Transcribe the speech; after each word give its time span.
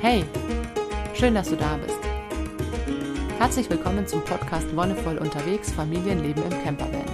Hey, 0.00 0.24
schön, 1.14 1.34
dass 1.34 1.48
du 1.48 1.56
da 1.56 1.76
bist. 1.76 1.98
Herzlich 3.36 3.68
willkommen 3.68 4.06
zum 4.06 4.24
Podcast 4.24 4.76
Wonnevoll 4.76 5.18
unterwegs, 5.18 5.72
Familienleben 5.72 6.44
im 6.44 6.62
Campervan. 6.62 7.04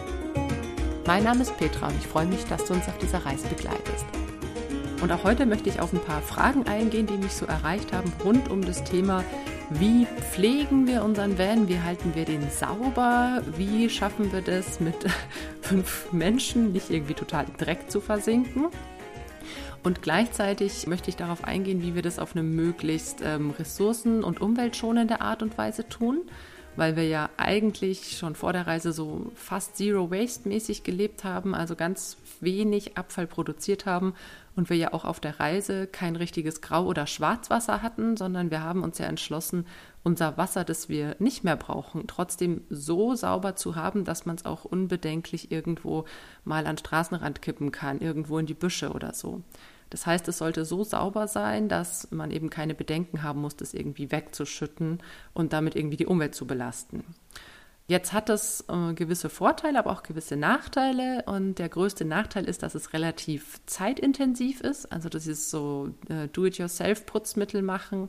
Mein 1.07 1.25
Name 1.25 1.41
ist 1.41 1.57
Petra 1.57 1.89
und 1.89 1.97
ich 1.97 2.07
freue 2.07 2.27
mich, 2.27 2.45
dass 2.45 2.67
du 2.67 2.75
uns 2.75 2.87
auf 2.87 2.99
dieser 2.99 3.25
Reise 3.25 3.49
begleitest. 3.49 4.05
Und 5.01 5.11
auch 5.11 5.25
heute 5.25 5.47
möchte 5.47 5.71
ich 5.71 5.81
auf 5.81 5.95
ein 5.95 6.01
paar 6.01 6.21
Fragen 6.21 6.67
eingehen, 6.67 7.07
die 7.07 7.17
mich 7.17 7.33
so 7.33 7.47
erreicht 7.47 7.95
haben 7.95 8.13
rund 8.23 8.51
um 8.51 8.61
das 8.61 8.85
Thema, 8.85 9.25
wie 9.71 10.07
pflegen 10.33 10.87
wir 10.87 11.05
unseren 11.05 11.39
Van, 11.39 11.69
wie 11.69 11.81
halten 11.81 12.15
wir 12.15 12.27
den 12.27 12.51
sauber, 12.51 13.41
wie 13.57 13.89
schaffen 13.89 14.31
wir 14.31 14.43
das 14.43 14.81
mit 14.81 14.97
fünf 15.63 16.13
Menschen 16.13 16.73
nicht 16.73 16.91
irgendwie 16.91 17.15
total 17.15 17.47
Dreck 17.57 17.91
zu 17.91 18.03
versinken. 18.03 18.67
Und 19.85 20.01
gleichzeitig 20.01 20.87
möchte 20.87 21.11
ich 21.11 21.17
darauf 21.17 21.45
eingehen, 21.45 21.83
wie 21.83 21.95
wir 21.95 22.01
das 22.01 22.19
auf 22.19 22.35
eine 22.35 22.43
möglichst 22.43 23.21
ähm, 23.23 23.51
ressourcen- 23.51 24.25
und 24.25 24.41
umweltschonende 24.41 25.21
Art 25.21 25.43
und 25.43 25.59
Weise 25.59 25.87
tun, 25.87 26.23
weil 26.75 26.97
wir 26.97 27.07
ja 27.07 27.29
eigentlich 27.37 28.17
schon 28.17 28.35
vor 28.35 28.55
der 28.55 28.67
Reise 28.67 28.95
so 28.95 29.31
fast 29.35 29.77
Zero 29.77 30.11
Waste 30.11 30.49
mäßig 30.49 30.85
gelebt 30.85 31.23
haben, 31.23 31.55
also 31.55 31.77
ganz 31.77 32.17
wenig 32.41 32.97
Abfall 32.97 33.27
produziert 33.27 33.85
haben 33.85 34.15
und 34.57 34.71
wir 34.71 34.77
ja 34.79 34.95
auch 34.95 35.05
auf 35.05 35.21
der 35.21 35.39
Reise 35.39 35.87
kein 35.87 36.17
richtiges 36.17 36.63
Grau- 36.63 36.87
oder 36.87 37.07
Schwarzwasser 37.07 37.83
hatten, 37.83 38.17
sondern 38.17 38.51
wir 38.51 38.63
haben 38.63 38.83
uns 38.83 38.97
ja 38.97 39.05
entschlossen, 39.05 39.67
unser 40.03 40.39
Wasser, 40.39 40.65
das 40.65 40.89
wir 40.89 41.15
nicht 41.19 41.45
mehr 41.45 41.57
brauchen, 41.57 42.07
trotzdem 42.07 42.63
so 42.71 43.15
sauber 43.15 43.55
zu 43.55 43.77
haben, 43.77 44.05
dass 44.05 44.25
man 44.25 44.37
es 44.37 44.47
auch 44.47 44.65
unbedenklich 44.65 45.53
irgendwo 45.53 46.07
mal 46.45 46.67
an 46.67 46.79
Straßenrand 46.79 47.43
kippen 47.43 47.71
kann, 47.71 48.01
irgendwo 48.01 48.39
in 48.39 48.47
die 48.47 48.55
Büsche 48.55 48.93
oder 48.93 49.13
so. 49.13 49.43
Das 49.95 50.07
heißt, 50.07 50.27
es 50.27 50.39
sollte 50.39 50.65
so 50.65 50.83
sauber 50.83 51.29
sein, 51.29 51.69
dass 51.69 52.11
man 52.11 52.33
eben 52.33 52.51
keine 52.51 52.75
Bedenken 52.75 53.23
haben 53.23 53.41
muss, 53.41 53.55
das 53.55 53.75
irgendwie 53.75 54.11
wegzuschütten 54.11 54.99
und 55.35 55.53
damit 55.53 55.77
irgendwie 55.77 55.97
die 55.97 56.07
Umwelt 56.07 56.35
zu 56.35 56.49
belasten. 56.49 57.05
Jetzt 57.87 58.13
hat 58.13 58.29
es 58.29 58.65
äh, 58.69 58.95
gewisse 58.95 59.29
Vorteile, 59.29 59.79
aber 59.79 59.93
auch 59.93 60.03
gewisse 60.03 60.35
Nachteile. 60.35 61.23
Und 61.27 61.61
der 61.61 61.69
größte 61.69 62.05
Nachteil 62.05 62.47
ist, 62.47 62.65
dass 62.65 62.75
es 62.75 62.93
relativ 62.93 63.61
zeitintensiv 63.67 64.63
ist. 64.63 64.91
Also 64.91 65.09
das 65.09 65.29
ist 65.29 65.51
so 65.51 65.91
äh, 66.09 66.27
Do-it-yourself-Putzmittel 66.27 67.63
machen. 67.63 68.09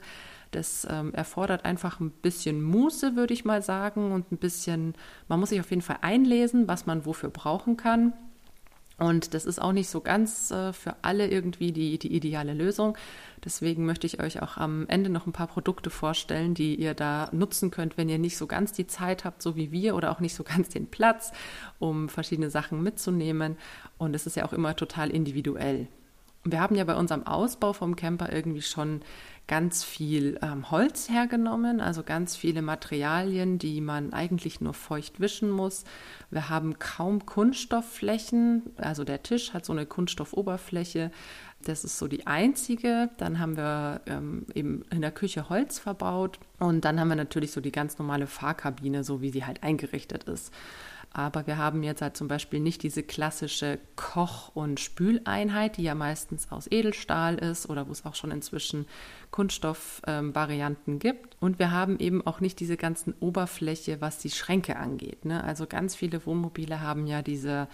Das 0.50 0.88
ähm, 0.90 1.14
erfordert 1.14 1.66
einfach 1.66 2.00
ein 2.00 2.10
bisschen 2.10 2.64
Muße, 2.64 3.16
würde 3.16 3.36
ich 3.36 3.46
mal 3.46 3.62
sagen, 3.62 4.12
und 4.12 4.32
ein 4.32 4.38
bisschen, 4.38 4.96
man 5.28 5.40
muss 5.40 5.50
sich 5.50 5.60
auf 5.60 5.70
jeden 5.70 5.84
Fall 5.84 6.00
einlesen, 6.02 6.68
was 6.68 6.88
man 6.88 7.06
wofür 7.06 7.30
brauchen 7.30 7.78
kann. 7.78 8.14
Und 8.98 9.34
das 9.34 9.46
ist 9.46 9.62
auch 9.62 9.74
nicht 9.74 9.90
so 9.90 10.00
ganz 10.00 10.52
äh, 10.52 10.72
für 10.72 10.96
alle 11.02 11.28
irgendwie 11.28 11.74
die, 11.74 12.00
die 12.00 12.16
ideale 12.16 12.54
Lösung. 12.54 12.98
Deswegen 13.44 13.86
möchte 13.86 14.08
ich 14.08 14.22
euch 14.22 14.42
auch 14.42 14.56
am 14.56 14.88
Ende 14.88 15.10
noch 15.10 15.28
ein 15.28 15.34
paar 15.34 15.48
Produkte 15.48 15.90
vorstellen, 15.90 16.54
die 16.54 16.76
ihr 16.76 16.94
da 16.94 17.30
nutzen 17.34 17.72
könnt, 17.72 17.98
wenn 17.98 18.08
ihr 18.08 18.20
nicht 18.20 18.38
so 18.38 18.48
ganz 18.48 18.72
die 18.72 18.88
Zeit 18.88 19.26
habt, 19.26 19.42
so 19.42 19.58
wie 19.58 19.72
wir, 19.72 19.96
oder 19.96 20.12
auch 20.12 20.22
nicht 20.22 20.34
so 20.34 20.44
ganz 20.44 20.70
den 20.70 20.88
Platz, 20.88 21.34
um 21.78 22.08
verschiedene 22.08 22.50
Sachen 22.50 22.82
mitzunehmen. 22.82 23.58
Und 23.98 24.16
es 24.16 24.26
ist 24.26 24.38
ja 24.38 24.46
auch 24.46 24.54
immer 24.54 24.76
total 24.76 25.10
individuell. 25.10 25.88
Wir 26.46 26.62
haben 26.62 26.76
ja 26.76 26.84
bei 26.84 26.96
unserem 26.96 27.26
Ausbau 27.26 27.74
vom 27.74 27.96
Camper 27.96 28.32
irgendwie 28.32 28.62
schon 28.62 29.02
ganz 29.48 29.84
viel 29.84 30.40
ähm, 30.42 30.72
Holz 30.72 31.10
hergenommen, 31.10 31.80
also 31.80 32.04
ganz 32.04 32.36
viele 32.36 32.62
Materialien, 32.62 33.60
die 33.60 33.80
man 33.82 34.14
eigentlich 34.14 34.62
nur 34.62 34.74
feucht 34.74 35.20
wischen 35.20 35.50
muss. 35.50 35.84
Wir 36.32 36.50
haben 36.50 36.80
kaum 36.80 37.26
Kunststoffflächen, 37.26 38.64
also 38.78 39.04
der 39.04 39.24
Tisch 39.24 39.54
hat 39.54 39.66
so 39.66 39.74
eine 39.74 39.86
Kunststoffoberfläche. 39.86 41.12
Das 41.64 41.84
ist 41.84 41.98
so 41.98 42.08
die 42.08 42.28
einzige. 42.28 43.10
Dann 43.18 43.40
haben 43.40 43.58
wir 43.58 44.02
ähm, 44.08 44.46
eben 44.54 44.84
in 44.92 45.02
der 45.02 45.12
Küche 45.12 45.50
Holz 45.50 45.80
verbaut 45.80 46.40
und 46.60 46.86
dann 46.86 47.00
haben 47.00 47.10
wir 47.10 47.16
natürlich 47.16 47.52
so 47.52 47.62
die 47.62 47.72
ganz 47.72 47.98
normale 47.98 48.28
Fahrkabine, 48.28 49.04
so 49.04 49.22
wie 49.22 49.30
sie 49.30 49.46
halt 49.46 49.64
eingerichtet 49.64 50.26
ist. 50.26 50.54
Aber 51.16 51.48
wir 51.48 51.58
haben 51.58 51.82
jetzt 51.82 52.02
halt 52.02 52.18
zum 52.18 52.28
Beispiel 52.28 52.60
nicht 52.60 52.84
diese 52.84 53.02
klassische 53.02 53.80
Koch- 53.96 54.54
und 54.54 54.82
Spüleinheit, 54.82 55.78
die 55.78 55.84
ja 55.84 55.96
meistens 55.96 56.52
aus 56.52 56.68
Edelstahl 56.70 57.36
ist 57.36 57.70
oder 57.70 57.88
wo 57.88 57.94
es 57.94 58.06
auch 58.06 58.16
schon 58.16 58.32
inzwischen 58.32 58.86
Kunststoffvarianten 59.32 60.94
ähm, 60.96 61.00
gibt. 61.00 61.38
Und 61.40 61.58
wir 61.58 61.72
haben 61.72 62.00
eben 62.00 62.28
auch 62.28 62.42
nicht 62.42 62.60
diese 62.60 62.76
ganzen 62.76 63.14
Oberfläche, 63.22 64.02
was 64.02 64.18
die 64.18 64.30
Schränke 64.30 64.76
angeht. 64.76 65.24
Ne? 65.24 65.42
Also 65.42 65.68
ganz 65.68 65.96
viele 65.96 66.26
Wohnmobile 66.26 66.82
haben 66.82 67.08
ja 67.08 67.22
diese 67.22 67.70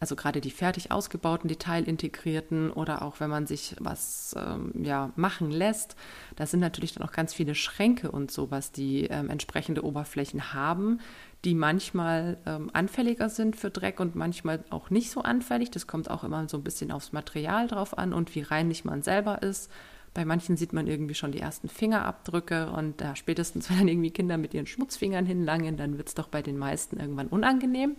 also 0.00 0.16
gerade 0.16 0.40
die 0.40 0.50
fertig 0.50 0.90
ausgebauten, 0.90 1.48
detailintegrierten 1.48 2.70
oder 2.70 3.02
auch 3.02 3.20
wenn 3.20 3.30
man 3.30 3.46
sich 3.46 3.76
was 3.78 4.34
ähm, 4.38 4.72
ja, 4.82 5.10
machen 5.16 5.50
lässt, 5.50 5.96
da 6.36 6.46
sind 6.46 6.60
natürlich 6.60 6.94
dann 6.94 7.06
auch 7.06 7.12
ganz 7.12 7.32
viele 7.32 7.54
Schränke 7.54 8.10
und 8.10 8.30
sowas, 8.30 8.72
die 8.72 9.04
ähm, 9.04 9.30
entsprechende 9.30 9.84
Oberflächen 9.84 10.52
haben, 10.52 11.00
die 11.44 11.54
manchmal 11.54 12.38
ähm, 12.46 12.70
anfälliger 12.72 13.28
sind 13.28 13.56
für 13.56 13.70
Dreck 13.70 14.00
und 14.00 14.14
manchmal 14.14 14.64
auch 14.70 14.90
nicht 14.90 15.10
so 15.10 15.20
anfällig. 15.20 15.70
Das 15.70 15.86
kommt 15.86 16.10
auch 16.10 16.24
immer 16.24 16.48
so 16.48 16.56
ein 16.56 16.64
bisschen 16.64 16.90
aufs 16.90 17.12
Material 17.12 17.68
drauf 17.68 17.96
an 17.98 18.12
und 18.12 18.34
wie 18.34 18.42
reinlich 18.42 18.84
man 18.84 19.02
selber 19.02 19.42
ist. 19.42 19.70
Bei 20.14 20.24
manchen 20.24 20.56
sieht 20.56 20.72
man 20.72 20.86
irgendwie 20.86 21.14
schon 21.14 21.32
die 21.32 21.40
ersten 21.40 21.68
Fingerabdrücke 21.68 22.70
und 22.70 23.02
äh, 23.02 23.16
spätestens, 23.16 23.68
wenn 23.70 23.78
dann 23.78 23.88
irgendwie 23.88 24.10
Kinder 24.10 24.38
mit 24.38 24.54
ihren 24.54 24.66
Schmutzfingern 24.66 25.26
hinlangen, 25.26 25.76
dann 25.76 25.98
wird 25.98 26.08
es 26.08 26.14
doch 26.14 26.28
bei 26.28 26.40
den 26.40 26.56
meisten 26.56 26.98
irgendwann 26.98 27.26
unangenehm. 27.26 27.96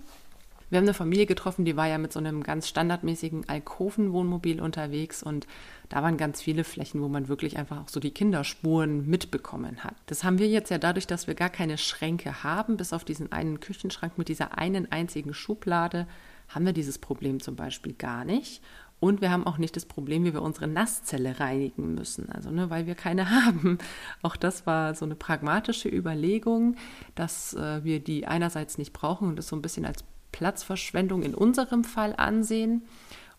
Wir 0.69 0.77
haben 0.77 0.85
eine 0.85 0.93
Familie 0.93 1.25
getroffen, 1.25 1.65
die 1.65 1.77
war 1.77 1.87
ja 1.87 1.97
mit 1.97 2.11
so 2.11 2.19
einem 2.19 2.41
ganz 2.43 2.67
standardmäßigen 2.67 3.47
Alkoven-Wohnmobil 3.47 4.61
unterwegs 4.61 5.21
und 5.21 5.45
da 5.89 6.01
waren 6.01 6.17
ganz 6.17 6.41
viele 6.41 6.63
Flächen, 6.63 7.01
wo 7.01 7.07
man 7.07 7.27
wirklich 7.27 7.57
einfach 7.57 7.83
auch 7.83 7.89
so 7.89 7.99
die 7.99 8.11
Kinderspuren 8.11 9.07
mitbekommen 9.07 9.83
hat. 9.83 9.95
Das 10.07 10.23
haben 10.23 10.39
wir 10.39 10.47
jetzt 10.47 10.71
ja 10.71 10.77
dadurch, 10.77 11.05
dass 11.05 11.27
wir 11.27 11.35
gar 11.35 11.49
keine 11.49 11.77
Schränke 11.77 12.43
haben, 12.43 12.77
bis 12.77 12.93
auf 12.93 13.03
diesen 13.03 13.31
einen 13.31 13.59
Küchenschrank 13.59 14.17
mit 14.17 14.27
dieser 14.27 14.57
einen 14.57 14.91
einzigen 14.91 15.33
Schublade, 15.33 16.07
haben 16.49 16.65
wir 16.65 16.73
dieses 16.73 16.97
Problem 16.97 17.39
zum 17.39 17.55
Beispiel 17.55 17.93
gar 17.93 18.25
nicht. 18.25 18.61
Und 18.99 19.21
wir 19.21 19.29
haben 19.29 19.45
auch 19.45 19.57
nicht 19.57 19.75
das 19.75 19.85
Problem, 19.85 20.23
wie 20.23 20.33
wir 20.33 20.41
unsere 20.41 20.67
Nasszelle 20.67 21.39
reinigen 21.39 21.93
müssen, 21.95 22.31
also 22.31 22.49
ne, 22.49 22.69
weil 22.69 22.87
wir 22.87 22.95
keine 22.95 23.29
haben. 23.45 23.77
Auch 24.21 24.35
das 24.35 24.65
war 24.65 24.95
so 24.95 25.05
eine 25.05 25.15
pragmatische 25.15 25.89
Überlegung, 25.89 26.75
dass 27.13 27.53
äh, 27.53 27.83
wir 27.83 27.99
die 27.99 28.25
einerseits 28.25 28.77
nicht 28.77 28.93
brauchen 28.93 29.27
und 29.27 29.35
das 29.35 29.47
so 29.47 29.55
ein 29.55 29.61
bisschen 29.61 29.85
als 29.85 30.03
Platzverschwendung 30.35 31.23
in 31.23 31.33
unserem 31.33 31.85
Fall 31.85 32.13
ansehen 32.17 32.81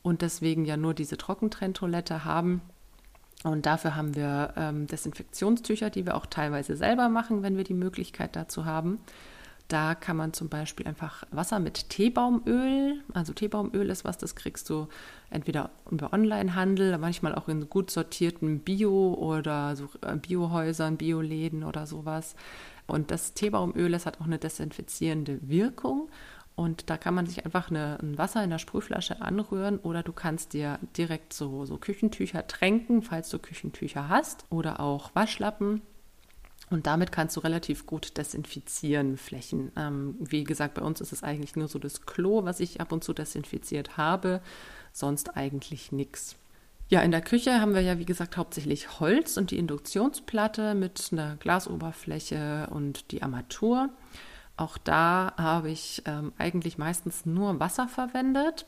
und 0.03 0.23
deswegen 0.23 0.65
ja 0.65 0.79
nur 0.79 0.95
diese 0.95 1.19
Trockentrenntoilette 1.19 2.25
haben. 2.25 2.63
Und 3.45 3.67
dafür 3.67 3.95
haben 3.95 4.17
wir 4.17 4.55
ähm, 4.57 4.87
Desinfektionstücher, 4.87 5.91
die 5.91 6.07
wir 6.07 6.15
auch 6.15 6.25
teilweise 6.25 6.75
selber 6.75 7.11
machen, 7.11 7.43
wenn 7.43 7.59
wir 7.59 7.65
die 7.65 7.75
Möglichkeit 7.75 8.35
dazu 8.35 8.65
haben. 8.65 8.99
Da 9.69 9.95
kann 9.95 10.17
man 10.17 10.33
zum 10.33 10.49
Beispiel 10.49 10.87
einfach 10.87 11.25
Wasser 11.33 11.59
mit 11.59 11.91
Teebaumöl, 11.91 13.03
also 13.13 13.35
Teebaumöl 13.35 13.91
ist 13.91 14.07
was, 14.07 14.17
das 14.17 14.35
kriegst 14.35 14.71
du 14.71 14.89
entweder 15.29 15.71
über 15.91 16.15
Onlinehandel, 16.15 16.97
manchmal 16.97 17.35
auch 17.35 17.49
in 17.49 17.69
gut 17.69 17.91
sortierten 17.91 18.61
Bio- 18.61 19.15
oder 19.15 19.77
so 19.77 19.91
äh, 20.01 20.17
Biohäusern, 20.17 20.97
Bioläden 20.97 21.63
oder 21.63 21.87
sowas. 21.87 22.37
Und 22.87 23.11
das 23.11 23.35
Teebaumöl, 23.35 23.91
das 23.91 24.07
hat 24.07 24.19
auch 24.21 24.27
eine 24.27 24.39
desinfizierende 24.39 25.41
Wirkung 25.43 26.09
und 26.57 26.89
da 26.89 26.97
kann 26.97 27.15
man 27.15 27.27
sich 27.27 27.45
einfach 27.45 27.71
eine, 27.71 27.99
ein 28.01 28.17
Wasser 28.17 28.43
in 28.43 28.49
der 28.49 28.59
Sprühflasche 28.59 29.21
anrühren 29.21 29.79
oder 29.79 30.03
du 30.03 30.15
kannst 30.15 30.55
dir 30.55 30.79
direkt 30.97 31.35
so, 31.35 31.67
so 31.67 31.77
Küchentücher 31.77 32.47
tränken, 32.47 33.03
falls 33.03 33.29
du 33.29 33.39
Küchentücher 33.39 34.09
hast 34.09 34.47
oder 34.49 34.81
auch 34.81 35.15
Waschlappen. 35.15 35.83
Und 36.71 36.87
damit 36.87 37.13
kannst 37.13 37.37
du 37.37 37.41
relativ 37.41 37.87
gut 37.87 38.17
desinfizieren 38.17 39.19
Flächen. 39.19 39.71
Ähm, 39.77 40.17
wie 40.19 40.45
gesagt, 40.45 40.75
bei 40.75 40.83
uns 40.83 41.01
ist 41.03 41.13
es 41.13 41.23
eigentlich 41.23 41.55
nur 41.57 41.69
so 41.69 41.79
das 41.79 42.07
Klo, 42.07 42.45
was 42.45 42.59
ich 42.59 42.81
ab 42.81 42.91
und 42.91 43.05
zu 43.05 43.13
desinfiziert 43.13 43.99
habe, 43.99 44.41
sonst 44.93 45.37
eigentlich 45.37 45.93
nichts. 45.93 46.37
Ja, 46.89 47.03
in 47.03 47.11
der 47.11 47.21
Küche 47.21 47.61
haben 47.61 47.75
wir 47.75 47.83
ja, 47.83 47.99
wie 47.99 48.07
gesagt, 48.07 48.37
hauptsächlich 48.37 48.99
Holz 48.99 49.37
und 49.37 49.51
die 49.51 49.59
Induktionsplatte 49.59 50.75
mit 50.75 51.11
einer 51.13 51.37
Glasoberfläche 51.37 52.69
und 52.71 53.11
die 53.11 53.23
Armatur. 53.23 53.91
Auch 54.57 54.79
da 54.79 55.35
habe 55.37 55.71
ich 55.71 56.03
ähm, 56.07 56.33
eigentlich 56.39 56.79
meistens 56.79 57.27
nur 57.27 57.61
Wasser 57.61 57.89
verwendet. 57.89 58.67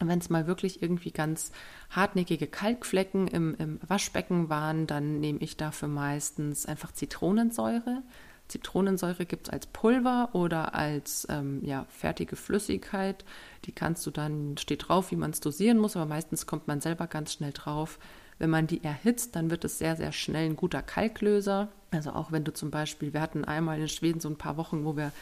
Wenn 0.00 0.18
es 0.18 0.30
mal 0.30 0.46
wirklich 0.46 0.82
irgendwie 0.82 1.10
ganz 1.10 1.52
hartnäckige 1.90 2.46
Kalkflecken 2.46 3.28
im, 3.28 3.54
im 3.56 3.80
Waschbecken 3.86 4.48
waren, 4.48 4.86
dann 4.86 5.20
nehme 5.20 5.40
ich 5.40 5.56
dafür 5.56 5.88
meistens 5.88 6.66
einfach 6.66 6.92
Zitronensäure. 6.92 8.02
Zitronensäure 8.48 9.26
gibt 9.26 9.46
es 9.46 9.52
als 9.52 9.66
Pulver 9.66 10.30
oder 10.32 10.74
als 10.74 11.26
ähm, 11.30 11.60
ja, 11.64 11.86
fertige 11.88 12.34
Flüssigkeit. 12.34 13.24
Die 13.66 13.72
kannst 13.72 14.04
du 14.06 14.10
dann, 14.10 14.56
steht 14.56 14.88
drauf, 14.88 15.10
wie 15.10 15.16
man 15.16 15.30
es 15.30 15.40
dosieren 15.40 15.78
muss, 15.78 15.96
aber 15.96 16.06
meistens 16.06 16.46
kommt 16.46 16.66
man 16.66 16.80
selber 16.80 17.06
ganz 17.06 17.34
schnell 17.34 17.52
drauf, 17.52 17.98
wenn 18.40 18.50
man 18.50 18.66
die 18.66 18.82
erhitzt, 18.82 19.36
dann 19.36 19.50
wird 19.50 19.64
es 19.64 19.78
sehr, 19.78 19.94
sehr 19.96 20.12
schnell 20.12 20.46
ein 20.46 20.56
guter 20.56 20.82
Kalklöser. 20.82 21.68
Also 21.90 22.10
auch 22.10 22.32
wenn 22.32 22.42
du 22.42 22.52
zum 22.52 22.70
Beispiel, 22.70 23.12
wir 23.12 23.20
hatten 23.20 23.44
einmal 23.44 23.78
in 23.78 23.88
Schweden 23.88 24.18
so 24.18 24.28
ein 24.28 24.38
paar 24.38 24.56
Wochen, 24.56 24.84
wo 24.84 24.96
wir 24.96 25.12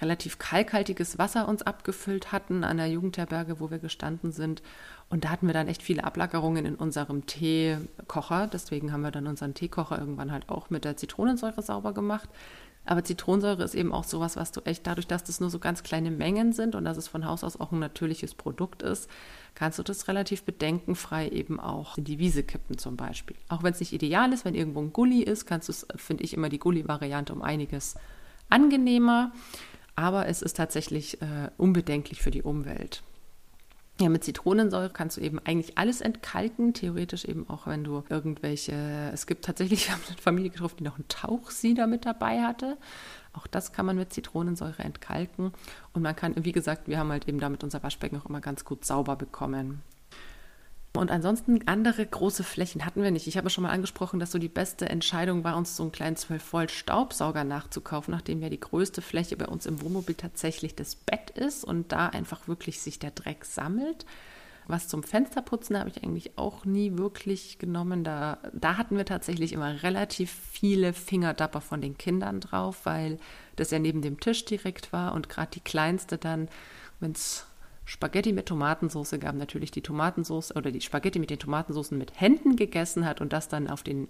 relativ 0.00 0.38
kalkhaltiges 0.38 1.18
Wasser 1.18 1.46
uns 1.46 1.62
abgefüllt 1.62 2.32
hatten 2.32 2.64
an 2.64 2.78
der 2.78 2.88
Jugendherberge, 2.88 3.60
wo 3.60 3.70
wir 3.70 3.78
gestanden 3.78 4.32
sind. 4.32 4.62
Und 5.10 5.24
da 5.24 5.28
hatten 5.28 5.46
wir 5.46 5.52
dann 5.52 5.68
echt 5.68 5.82
viele 5.82 6.04
Ablagerungen 6.04 6.64
in 6.64 6.74
unserem 6.74 7.26
Teekocher. 7.26 8.48
Deswegen 8.50 8.90
haben 8.90 9.02
wir 9.02 9.10
dann 9.10 9.26
unseren 9.26 9.52
Teekocher 9.52 9.98
irgendwann 9.98 10.32
halt 10.32 10.48
auch 10.48 10.70
mit 10.70 10.86
der 10.86 10.96
Zitronensäure 10.96 11.60
sauber 11.60 11.92
gemacht. 11.92 12.30
Aber 12.84 13.04
Zitronensäure 13.04 13.62
ist 13.62 13.74
eben 13.74 13.92
auch 13.92 14.04
sowas, 14.04 14.36
was 14.36 14.50
du 14.50 14.60
echt 14.62 14.86
dadurch, 14.86 15.06
dass 15.06 15.22
das 15.22 15.40
nur 15.40 15.50
so 15.50 15.58
ganz 15.58 15.82
kleine 15.82 16.10
Mengen 16.10 16.52
sind 16.52 16.74
und 16.74 16.84
dass 16.84 16.96
es 16.96 17.06
von 17.06 17.26
Haus 17.26 17.44
aus 17.44 17.60
auch 17.60 17.70
ein 17.70 17.78
natürliches 17.78 18.34
Produkt 18.34 18.82
ist, 18.82 19.08
kannst 19.54 19.78
du 19.78 19.82
das 19.82 20.08
relativ 20.08 20.42
bedenkenfrei 20.42 21.28
eben 21.28 21.60
auch 21.60 21.96
in 21.96 22.04
die 22.04 22.18
Wiese 22.18 22.42
kippen 22.42 22.78
zum 22.78 22.96
Beispiel. 22.96 23.36
Auch 23.48 23.62
wenn 23.62 23.72
es 23.72 23.80
nicht 23.80 23.92
ideal 23.92 24.32
ist, 24.32 24.44
wenn 24.44 24.54
irgendwo 24.54 24.80
ein 24.80 24.92
Gully 24.92 25.22
ist, 25.22 25.46
kannst 25.46 25.68
du 25.68 25.72
es, 25.72 25.86
finde 25.96 26.24
ich, 26.24 26.34
immer 26.34 26.48
die 26.48 26.58
Gully-Variante 26.58 27.32
um 27.32 27.42
einiges 27.42 27.94
angenehmer. 28.48 29.32
Aber 29.94 30.26
es 30.26 30.42
ist 30.42 30.56
tatsächlich 30.56 31.20
äh, 31.22 31.50
unbedenklich 31.58 32.22
für 32.22 32.30
die 32.30 32.42
Umwelt. 32.42 33.02
Ja, 34.02 34.08
mit 34.08 34.24
Zitronensäure 34.24 34.90
kannst 34.90 35.16
du 35.16 35.20
eben 35.20 35.38
eigentlich 35.38 35.78
alles 35.78 36.00
entkalken, 36.00 36.74
theoretisch 36.74 37.24
eben 37.24 37.48
auch, 37.48 37.68
wenn 37.68 37.84
du 37.84 38.02
irgendwelche, 38.08 38.72
es 39.12 39.28
gibt 39.28 39.44
tatsächlich, 39.44 39.86
wir 39.86 39.94
haben 39.94 40.02
eine 40.08 40.16
Familie 40.16 40.50
getroffen, 40.50 40.78
die 40.78 40.84
noch 40.84 40.96
einen 40.96 41.06
Tauchsieder 41.06 41.86
mit 41.86 42.04
dabei 42.04 42.42
hatte. 42.42 42.78
Auch 43.32 43.46
das 43.46 43.72
kann 43.72 43.86
man 43.86 43.96
mit 43.96 44.12
Zitronensäure 44.12 44.82
entkalken. 44.82 45.52
Und 45.92 46.02
man 46.02 46.16
kann, 46.16 46.34
wie 46.36 46.50
gesagt, 46.50 46.88
wir 46.88 46.98
haben 46.98 47.12
halt 47.12 47.28
eben 47.28 47.38
damit 47.38 47.62
unser 47.62 47.80
Waschbecken 47.84 48.20
auch 48.20 48.26
immer 48.26 48.40
ganz 48.40 48.64
gut 48.64 48.84
sauber 48.84 49.14
bekommen. 49.14 49.82
Und 50.94 51.10
ansonsten 51.10 51.66
andere 51.66 52.04
große 52.04 52.44
Flächen 52.44 52.84
hatten 52.84 53.02
wir 53.02 53.10
nicht. 53.10 53.26
Ich 53.26 53.38
habe 53.38 53.48
schon 53.48 53.62
mal 53.62 53.70
angesprochen, 53.70 54.20
dass 54.20 54.30
so 54.30 54.38
die 54.38 54.48
beste 54.48 54.90
Entscheidung 54.90 55.42
war, 55.42 55.56
uns 55.56 55.74
so 55.74 55.84
einen 55.84 55.92
kleinen 55.92 56.16
12 56.16 56.52
Volt 56.52 56.70
Staubsauger 56.70 57.44
nachzukaufen, 57.44 58.12
nachdem 58.12 58.42
ja 58.42 58.50
die 58.50 58.60
größte 58.60 59.00
Fläche 59.00 59.36
bei 59.36 59.46
uns 59.46 59.64
im 59.64 59.80
Wohnmobil 59.80 60.14
tatsächlich 60.14 60.74
das 60.74 60.94
Bett 60.94 61.30
ist 61.30 61.64
und 61.64 61.92
da 61.92 62.08
einfach 62.08 62.46
wirklich 62.46 62.82
sich 62.82 62.98
der 62.98 63.10
Dreck 63.10 63.46
sammelt. 63.46 64.04
Was 64.66 64.86
zum 64.86 65.02
Fensterputzen 65.02 65.78
habe 65.78 65.88
ich 65.88 66.04
eigentlich 66.04 66.38
auch 66.38 66.64
nie 66.64 66.96
wirklich 66.96 67.58
genommen. 67.58 68.04
Da, 68.04 68.38
da 68.52 68.76
hatten 68.76 68.96
wir 68.96 69.06
tatsächlich 69.06 69.54
immer 69.54 69.82
relativ 69.82 70.30
viele 70.30 70.92
Fingerdapper 70.92 71.62
von 71.62 71.80
den 71.80 71.96
Kindern 71.98 72.40
drauf, 72.40 72.84
weil 72.84 73.18
das 73.56 73.70
ja 73.70 73.78
neben 73.78 74.02
dem 74.02 74.20
Tisch 74.20 74.44
direkt 74.44 74.92
war 74.92 75.14
und 75.14 75.28
gerade 75.28 75.50
die 75.52 75.60
kleinste 75.60 76.18
dann, 76.18 76.48
wenn 77.00 77.12
es 77.12 77.46
Spaghetti 77.92 78.32
mit 78.32 78.46
Tomatensauce 78.46 79.20
gab, 79.20 79.34
natürlich 79.34 79.70
die 79.70 79.82
Tomatensauce 79.82 80.56
oder 80.56 80.70
die 80.70 80.80
Spaghetti 80.80 81.18
mit 81.18 81.28
den 81.28 81.38
Tomatensoßen 81.38 81.98
mit 81.98 82.18
Händen 82.18 82.56
gegessen 82.56 83.04
hat 83.04 83.20
und 83.20 83.34
das 83.34 83.48
dann 83.48 83.68
auf, 83.68 83.82
den, 83.82 84.08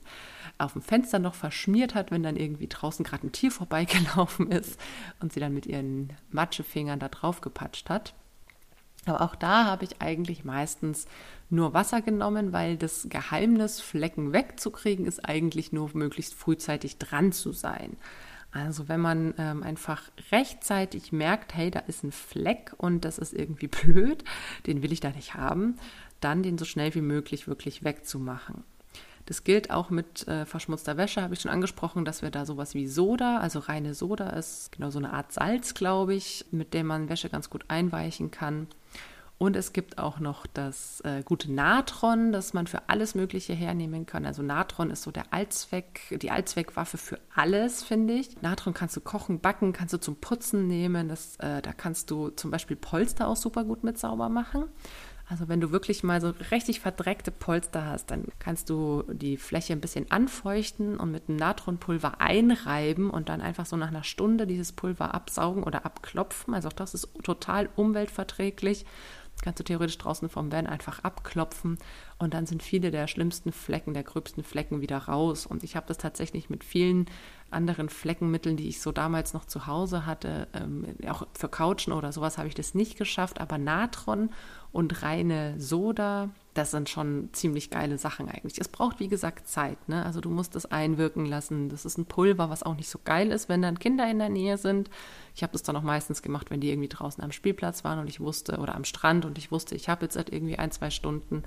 auf 0.57 0.75
dem 0.75 0.83
Fenster 0.83 1.19
noch 1.19 1.35
verschmiert 1.35 1.97
hat, 1.97 2.13
wenn 2.13 2.23
dann 2.23 2.37
irgendwie 2.37 2.69
draußen 2.69 3.05
gerade 3.05 3.27
ein 3.27 3.33
Tier 3.33 3.51
vorbeigelaufen 3.51 4.53
ist 4.53 4.79
und 5.19 5.33
sie 5.33 5.41
dann 5.41 5.53
mit 5.53 5.67
ihren 5.67 6.13
Matschefingern 6.31 7.01
da 7.01 7.09
drauf 7.09 7.41
gepatscht 7.41 7.91
hat. 7.91 8.15
Aber 9.05 9.21
auch 9.21 9.35
da 9.35 9.65
habe 9.65 9.85
ich 9.85 10.01
eigentlich 10.01 10.45
meistens 10.45 11.09
nur 11.51 11.75
Wasser 11.75 12.03
genommen, 12.03 12.53
weil 12.53 12.77
das 12.77 13.09
Geheimnis, 13.11 13.81
Flecken 13.81 14.33
wegzukriegen, 14.33 15.07
ist 15.07 15.29
eigentlich 15.29 15.73
nur 15.73 15.91
möglichst 15.93 16.35
frühzeitig 16.35 16.99
dran 16.99 17.33
zu 17.33 17.51
sein. 17.51 17.97
Also 18.53 18.89
wenn 18.89 19.01
man 19.01 19.35
ähm, 19.39 19.63
einfach 19.63 20.03
rechtzeitig 20.31 21.11
merkt, 21.11 21.55
hey, 21.55 21.71
da 21.71 21.81
ist 21.81 22.05
ein 22.05 22.13
Fleck 22.13 22.75
und 22.77 23.05
das 23.05 23.19
ist 23.19 23.33
irgendwie 23.33 23.67
blöd, 23.69 24.25
den 24.67 24.83
will 24.83 24.93
ich 24.93 25.01
da 25.01 25.11
nicht 25.11 25.35
haben, 25.35 25.77
dann 26.21 26.43
den 26.43 26.59
so 26.59 26.65
schnell 26.65 26.95
wie 26.95 27.01
möglich 27.01 27.49
wirklich 27.49 27.83
wegzumachen. 27.83 28.65
Das 29.27 29.45
gilt 29.45 29.71
auch 29.71 29.89
mit 29.89 30.27
äh, 30.29 30.45
verschmutzter 30.45 30.97
Wäsche, 30.97 31.23
habe 31.23 31.35
ich 31.35 31.41
schon 31.41 31.51
angesprochen, 31.51 32.05
dass 32.05 32.23
wir 32.23 32.31
da 32.31 32.45
sowas 32.45 32.75
wie 32.75 32.87
Soda, 32.89 33.39
also 33.39 33.61
reine 33.61 33.95
Soda 33.95 34.31
ist 34.31 34.73
genau 34.73 34.91
so 34.91 34.99
eine 34.99 35.13
Art 35.13 35.33
Salz, 35.33 35.75
glaube 35.75 36.15
ich, 36.15 36.45
mit 36.51 36.75
dem 36.75 36.89
man 36.89 37.09
Wäsche 37.09 37.29
ganz 37.29 37.49
gut 37.49 37.65
einweichen 37.69 38.31
kann. 38.31 38.67
Und 39.43 39.57
es 39.57 39.73
gibt 39.73 39.99
auch 39.99 40.21
noch 40.21 40.47
das 40.47 41.01
äh, 41.01 41.25
gute 41.25 41.51
Natron, 41.51 42.31
das 42.31 42.53
man 42.53 42.69
für 42.69 42.89
alles 42.89 43.17
Mögliche 43.17 43.55
hernehmen 43.55 44.07
kann. 44.07 44.25
Also 44.25 44.41
Natron 44.41 44.89
ist 44.93 45.03
so 45.03 45.11
der 45.11 45.33
Allzweck, 45.33 46.17
die 46.23 46.31
Allzweckwaffe 46.31 46.97
für 46.97 47.19
alles, 47.35 47.83
finde 47.83 48.15
ich. 48.15 48.41
Natron 48.41 48.73
kannst 48.73 48.95
du 48.95 49.01
kochen, 49.01 49.41
backen, 49.41 49.73
kannst 49.73 49.95
du 49.95 49.99
zum 49.99 50.15
Putzen 50.15 50.69
nehmen. 50.69 51.09
Das, 51.09 51.35
äh, 51.41 51.61
da 51.61 51.73
kannst 51.73 52.13
du 52.13 52.29
zum 52.29 52.53
Beispiel 52.53 52.77
Polster 52.77 53.27
auch 53.27 53.35
super 53.35 53.65
gut 53.65 53.83
mit 53.83 53.99
sauber 53.99 54.29
machen. 54.29 54.67
Also 55.29 55.49
wenn 55.49 55.61
du 55.61 55.73
wirklich 55.73 56.05
mal 56.05 56.21
so 56.21 56.35
richtig 56.51 56.81
verdreckte 56.81 57.31
Polster 57.31 57.87
hast, 57.87 58.11
dann 58.11 58.27
kannst 58.39 58.71
du 58.71 59.03
die 59.11 59.39
Fläche 59.39 59.73
ein 59.73 59.81
bisschen 59.81 60.11
anfeuchten 60.11 60.99
und 60.99 61.11
mit 61.11 61.29
einem 61.29 61.39
Natronpulver 61.39 62.21
einreiben 62.21 63.11
und 63.11 63.29
dann 63.29 63.41
einfach 63.41 63.67
so 63.67 63.77
nach 63.77 63.89
einer 63.89 64.05
Stunde 64.05 64.47
dieses 64.47 64.73
Pulver 64.73 65.15
absaugen 65.15 65.65
oder 65.65 65.85
abklopfen. 65.87 66.55
Also 66.55 66.69
auch 66.69 66.75
das 66.75 66.95
ist 66.95 67.09
total 67.25 67.71
umweltverträglich 67.77 68.85
kannst 69.43 69.61
du 69.61 69.65
theoretisch 69.65 69.99
draußen 69.99 70.29
vom 70.29 70.51
Van 70.51 70.67
einfach 70.67 71.01
abklopfen 71.01 71.79
und 72.19 72.33
dann 72.33 72.47
sind 72.47 72.63
viele 72.63 72.91
der 72.91 73.07
schlimmsten 73.09 73.53
Flecken, 73.53 73.93
der 73.93 74.05
gröbsten 74.05 74.43
Flecken 74.43 74.81
wieder 74.81 74.97
raus. 74.97 75.45
Und 75.45 75.63
ich 75.65 75.77
habe 75.77 75.87
das 75.87 75.99
tatsächlich 75.99 76.49
mit 76.49 76.65
vielen 76.65 77.07
anderen 77.51 77.89
Fleckenmitteln, 77.91 78.57
die 78.57 78.69
ich 78.69 78.81
so 78.81 78.93
damals 78.93 79.35
noch 79.35 79.45
zu 79.45 79.67
Hause 79.67 80.07
hatte, 80.07 80.49
ähm, 80.55 80.87
auch 81.09 81.27
für 81.35 81.49
Couchen 81.49 81.93
oder 81.93 82.13
sowas 82.13 82.39
habe 82.39 82.49
ich 82.49 82.55
das 82.55 82.75
nicht 82.75 82.97
geschafft, 82.97 83.41
aber 83.41 83.59
Natron 83.59 84.31
und 84.71 85.03
reine 85.03 85.61
Soda, 85.61 86.31
das 86.55 86.71
sind 86.71 86.91
schon 86.91 87.31
ziemlich 87.33 87.71
geile 87.71 87.97
Sachen 87.97 88.29
eigentlich. 88.29 88.59
Es 88.59 88.69
braucht, 88.69 89.01
wie 89.01 89.09
gesagt, 89.09 89.49
Zeit. 89.49 89.89
Ne? 89.89 90.05
Also 90.05 90.21
du 90.21 90.29
musst 90.29 90.55
es 90.55 90.67
einwirken 90.67 91.25
lassen. 91.25 91.71
Das 91.71 91.87
ist 91.87 91.97
ein 91.97 92.05
Pulver, 92.05 92.51
was 92.51 92.63
auch 92.63 92.77
nicht 92.77 92.91
so 92.91 92.99
geil 93.03 93.31
ist, 93.31 93.49
wenn 93.49 93.63
dann 93.63 93.79
Kinder 93.79 94.11
in 94.11 94.19
der 94.19 94.29
Nähe 94.29 94.59
sind. 94.59 94.91
Ich 95.35 95.43
habe 95.43 95.53
das 95.53 95.63
dann 95.63 95.77
auch 95.77 95.83
meistens 95.83 96.21
gemacht, 96.21 96.51
wenn 96.51 96.61
die 96.61 96.71
irgendwie 96.71 96.89
draußen 96.89 97.25
am 97.25 97.33
Spielplatz 97.33 97.85
waren 97.85 97.99
und 97.99 98.09
ich 98.09 98.21
wusste, 98.21 98.59
oder 98.59 98.75
am 98.75 98.85
Strand 98.85 99.25
und 99.25 99.39
ich 99.39 99.51
wusste, 99.51 99.75
ich 99.75 99.89
habe 99.89 100.05
jetzt 100.05 100.17
halt 100.17 100.31
irgendwie 100.31 100.59
ein, 100.59 100.71
zwei 100.71 100.91
Stunden. 100.91 101.43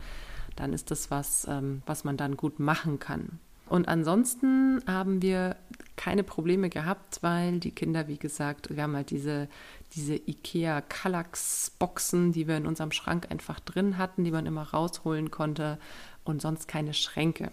Dann 0.56 0.74
ist 0.74 0.90
das 0.90 1.12
was, 1.12 1.46
ähm, 1.48 1.84
was 1.86 2.04
man 2.04 2.18
dann 2.18 2.36
gut 2.36 2.60
machen 2.60 2.98
kann. 2.98 3.40
Und 3.68 3.88
ansonsten 3.88 4.82
haben 4.88 5.22
wir 5.22 5.56
keine 5.96 6.24
Probleme 6.24 6.70
gehabt, 6.70 7.20
weil 7.22 7.60
die 7.60 7.72
Kinder, 7.72 8.08
wie 8.08 8.18
gesagt, 8.18 8.76
wir 8.76 8.84
haben 8.84 8.96
halt 8.96 9.10
diese, 9.10 9.48
diese 9.94 10.16
IKEA 10.16 10.82
Kallax-Boxen, 10.82 12.32
die 12.32 12.48
wir 12.48 12.58
in 12.58 12.68
unserem 12.68 12.92
Schrank 12.92 13.28
einfach 13.32 13.60
drin 13.60 13.98
hatten, 13.98 14.24
die 14.24 14.32
man 14.32 14.46
immer 14.46 14.64
rausholen 14.64 15.32
konnte 15.32 15.80
und 16.24 16.42
sonst 16.42 16.68
keine 16.68 16.94
Schränke. 16.94 17.52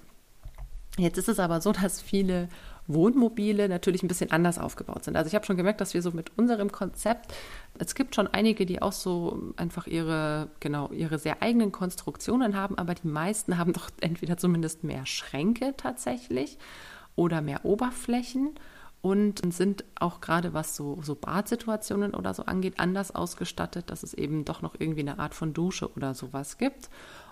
Jetzt 0.98 1.16
ist 1.16 1.28
es 1.28 1.38
aber 1.38 1.60
so, 1.60 1.72
dass 1.72 2.02
viele 2.02 2.48
Wohnmobile 2.94 3.68
natürlich 3.68 4.02
ein 4.02 4.08
bisschen 4.08 4.30
anders 4.30 4.58
aufgebaut 4.58 5.04
sind. 5.04 5.16
Also 5.16 5.28
ich 5.28 5.34
habe 5.34 5.44
schon 5.44 5.56
gemerkt, 5.56 5.80
dass 5.80 5.94
wir 5.94 6.02
so 6.02 6.10
mit 6.10 6.36
unserem 6.38 6.72
Konzept, 6.72 7.34
es 7.78 7.94
gibt 7.94 8.14
schon 8.14 8.28
einige, 8.28 8.66
die 8.66 8.82
auch 8.82 8.92
so 8.92 9.52
einfach 9.56 9.86
ihre, 9.86 10.48
genau, 10.60 10.90
ihre 10.90 11.18
sehr 11.18 11.42
eigenen 11.42 11.72
Konstruktionen 11.72 12.56
haben, 12.56 12.78
aber 12.78 12.94
die 12.94 13.08
meisten 13.08 13.58
haben 13.58 13.72
doch 13.72 13.90
entweder 14.00 14.36
zumindest 14.36 14.84
mehr 14.84 15.06
Schränke 15.06 15.74
tatsächlich 15.76 16.58
oder 17.16 17.40
mehr 17.40 17.64
Oberflächen 17.64 18.54
und 19.02 19.42
sind 19.52 19.84
auch 19.96 20.20
gerade 20.20 20.54
was 20.54 20.76
so, 20.76 21.00
so 21.02 21.16
Badsituationen 21.16 22.14
oder 22.14 22.34
so 22.34 22.44
angeht, 22.44 22.74
anders 22.78 23.12
ausgestattet, 23.14 23.90
dass 23.90 24.04
es 24.04 24.14
eben 24.14 24.44
doch 24.44 24.62
noch 24.62 24.76
irgendwie 24.78 25.00
eine 25.00 25.18
Art 25.18 25.34
von 25.34 25.52
Dusche 25.52 25.92
oder 25.94 26.14
sowas 26.14 26.56
gibt. 26.56 26.88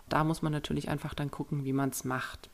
Da 0.09 0.25
muss 0.25 0.43
man 0.43 0.53
natürlich 0.53 0.89
einfach 0.89 1.15
dann 1.15 1.31
gucken, 1.31 1.65
wie 1.65 1.73
man 1.73 1.91
es 1.91 2.05
macht. 2.05 2.51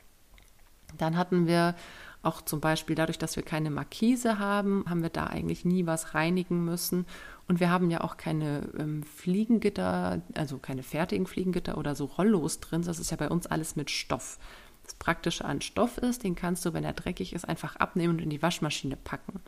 Dann 0.97 1.17
hatten 1.17 1.47
wir 1.47 1.75
auch 2.23 2.41
zum 2.41 2.59
Beispiel 2.59 2.95
dadurch, 2.95 3.17
dass 3.17 3.35
wir 3.35 3.43
keine 3.43 3.69
Markise 3.69 4.39
haben, 4.39 4.85
haben 4.87 5.01
wir 5.01 5.09
da 5.09 5.27
eigentlich 5.27 5.65
nie 5.65 5.85
was 5.85 6.13
reinigen 6.13 6.65
müssen. 6.65 7.05
Und 7.47 7.59
wir 7.59 7.69
haben 7.69 7.89
ja 7.89 8.01
auch 8.01 8.17
keine 8.17 8.69
ähm, 8.77 9.03
Fliegengitter, 9.03 10.21
also 10.35 10.57
keine 10.57 10.83
fertigen 10.83 11.27
Fliegengitter 11.27 11.77
oder 11.77 11.95
so 11.95 12.05
Rollos 12.05 12.59
drin. 12.59 12.81
Das 12.81 12.99
ist 12.99 13.11
ja 13.11 13.17
bei 13.17 13.29
uns 13.29 13.47
alles 13.47 13.75
mit 13.75 13.89
Stoff. 13.89 14.39
Das 14.83 14.95
Praktische 14.95 15.45
an 15.45 15.61
Stoff 15.61 15.97
ist, 15.97 16.23
den 16.23 16.35
kannst 16.35 16.65
du, 16.65 16.73
wenn 16.73 16.83
er 16.83 16.93
dreckig 16.93 17.33
ist, 17.33 17.47
einfach 17.47 17.75
abnehmen 17.75 18.15
und 18.15 18.21
in 18.21 18.29
die 18.29 18.41
Waschmaschine 18.41 18.95
packen. 18.95 19.41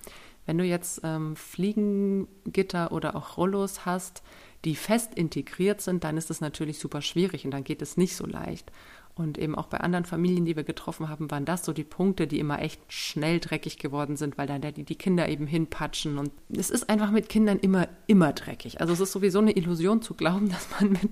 Wenn 0.46 0.58
du 0.58 0.66
jetzt 0.66 1.02
ähm, 1.04 1.36
Fliegengitter 1.36 2.92
oder 2.92 3.16
auch 3.16 3.38
Rollos 3.38 3.86
hast, 3.86 4.22
die 4.66 4.76
fest 4.76 5.16
integriert 5.16 5.80
sind, 5.82 6.04
dann 6.04 6.18
ist 6.18 6.30
es 6.30 6.42
natürlich 6.42 6.80
super 6.80 7.02
schwierig 7.02 7.46
und 7.46 7.52
dann 7.52 7.64
geht 7.64 7.82
es 7.82 7.98
nicht 7.98 8.16
so 8.16 8.26
leicht. 8.26 8.72
Und 9.20 9.38
eben 9.38 9.54
auch 9.54 9.66
bei 9.66 9.82
anderen 9.82 10.06
Familien, 10.06 10.46
die 10.46 10.56
wir 10.56 10.64
getroffen 10.64 11.10
haben, 11.10 11.30
waren 11.30 11.44
das 11.44 11.66
so 11.66 11.74
die 11.74 11.84
Punkte, 11.84 12.26
die 12.26 12.40
immer 12.40 12.62
echt 12.62 12.80
schnell 12.88 13.42
dreckig 13.42 13.78
geworden 13.78 14.16
sind, 14.16 14.38
weil 14.38 14.48
dann 14.48 14.62
die, 14.62 14.86
die 14.86 14.96
Kinder 14.96 15.28
eben 15.28 15.46
hinpatschen. 15.46 16.18
Und 16.18 16.32
es 16.48 16.70
ist 16.70 16.90
einfach 16.90 17.12
mit 17.12 17.28
Kindern 17.28 17.60
immer, 17.60 17.90
immer 18.08 18.32
dreckig. 18.32 18.80
Also 18.80 18.94
es 18.94 19.02
ist 19.02 19.12
sowieso 19.12 19.40
eine 19.40 19.52
Illusion 19.52 20.02
zu 20.02 20.14
glauben, 20.14 20.48
dass 20.50 20.70
man 20.80 20.92
mit 20.94 21.10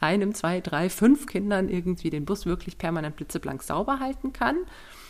einem, 0.00 0.32
zwei, 0.34 0.62
drei, 0.62 0.88
fünf 0.88 1.26
Kindern 1.26 1.68
irgendwie 1.68 2.08
den 2.08 2.24
Bus 2.24 2.46
wirklich 2.46 2.78
permanent 2.78 3.16
blitzeblank 3.16 3.62
sauber 3.62 4.00
halten 4.00 4.32
kann. 4.32 4.56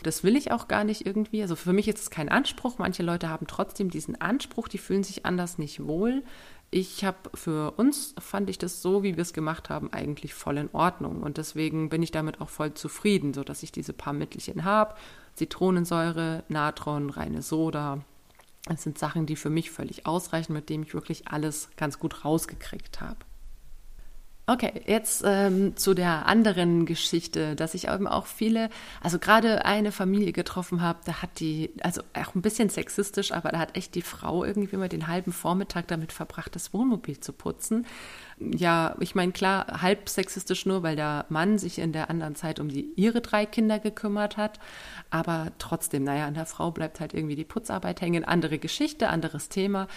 Das 0.03 0.25
will 0.25 0.35
ich 0.35 0.51
auch 0.51 0.67
gar 0.67 0.83
nicht 0.83 1.07
irgendwie. 1.07 1.41
Also 1.41 1.55
für 1.55 1.73
mich 1.73 1.87
ist 1.87 1.99
es 1.99 2.11
kein 2.11 2.29
Anspruch. 2.29 2.79
Manche 2.79 3.05
Leute 3.05 3.29
haben 3.29 3.47
trotzdem 3.47 3.91
diesen 3.91 4.21
Anspruch, 4.21 4.67
die 4.67 4.79
fühlen 4.79 5.05
sich 5.05 5.25
anders 5.25 5.57
nicht 5.57 5.87
wohl. 5.87 6.25
Ich 6.77 7.05
habe 7.05 7.31
für 7.35 7.71
uns, 7.77 8.17
fand 8.19 8.51
ich 8.51 8.59
das 8.59 8.83
so, 8.83 9.05
wie 9.05 9.15
wir 9.15 9.23
es 9.23 9.33
gemacht 9.33 9.71
haben, 9.71 9.93
eigentlich 9.93 10.35
voll 10.35 10.59
in 10.59 10.71
Ordnung. 10.73 11.23
Und 11.23 11.39
deswegen 11.39 11.89
bin 11.89 12.03
ich 12.03 12.11
damit 12.11 12.41
auch 12.41 12.49
voll 12.49 12.75
zufrieden, 12.75 13.33
sodass 13.33 13.63
ich 13.63 13.71
diese 13.71 13.93
paar 13.93 14.13
Mittelchen 14.13 14.65
habe. 14.65 14.97
Zitronensäure, 15.35 16.43
Natron, 16.49 17.11
reine 17.11 17.43
Soda 17.43 18.03
Das 18.65 18.83
sind 18.83 18.99
Sachen, 18.99 19.25
die 19.25 19.37
für 19.37 19.51
mich 19.51 19.71
völlig 19.71 20.07
ausreichen, 20.07 20.53
mit 20.53 20.69
denen 20.69 20.83
ich 20.83 20.95
wirklich 20.95 21.29
alles 21.29 21.69
ganz 21.77 22.01
gut 22.01 22.25
rausgekriegt 22.25 23.01
habe. 23.01 23.19
Okay, 24.47 24.83
jetzt 24.87 25.23
ähm, 25.25 25.75
zu 25.75 25.95
der 25.95 26.27
anderen 26.27 26.85
Geschichte, 26.85 27.57
dass 27.57 27.73
ich 27.73 27.89
eben 27.89 28.07
auch 28.07 28.27
viele, 28.27 28.69
also 29.03 29.19
gerade 29.19 29.65
eine 29.65 29.91
Familie 29.91 30.33
getroffen 30.33 30.83
habe, 30.83 30.99
da 31.07 31.23
hat 31.23 31.41
die, 31.41 31.71
also 31.81 32.03
auch 32.13 32.35
ein 32.35 32.43
bisschen 32.43 32.69
sexistisch, 32.69 33.33
aber 33.33 33.53
da 33.53 33.59
hat 33.59 33.75
echt 33.75 33.95
die 33.95 34.03
Frau 34.03 34.45
irgendwie 34.45 34.77
mal 34.77 34.91
den 34.91 35.07
halben 35.07 35.33
Vormittag 35.33 35.89
damit 35.89 36.13
verbracht, 36.13 36.55
das 36.55 36.75
Wohnmobil 36.75 37.19
zu 37.21 37.33
putzen. 37.33 37.87
Ja, 38.39 38.97
ich 39.01 39.15
meine, 39.15 39.33
klar, 39.33 39.81
halb 39.81 40.11
sexistisch 40.11 40.67
nur, 40.67 40.83
weil 40.83 40.97
der 40.97 41.25
Mann 41.31 41.57
sich 41.57 41.79
in 41.79 41.93
der 41.93 42.11
anderen 42.11 42.35
Zeit 42.35 42.61
um 42.61 42.69
die, 42.69 42.93
ihre 42.97 43.23
drei 43.23 43.47
Kinder 43.47 43.79
gekümmert 43.79 44.37
hat. 44.37 44.61
Aber 45.09 45.53
trotzdem, 45.59 46.05
naja, 46.05 46.27
an 46.27 46.35
der 46.35 46.45
Frau 46.45 46.71
bleibt 46.71 47.01
halt 47.01 47.15
irgendwie 47.15 47.37
die 47.37 47.45
Putzarbeit 47.45 48.03
hängen. 48.03 48.25
Andere 48.27 48.59
Geschichte, 48.59 49.09
anderes 49.09 49.49
Thema. 49.49 49.89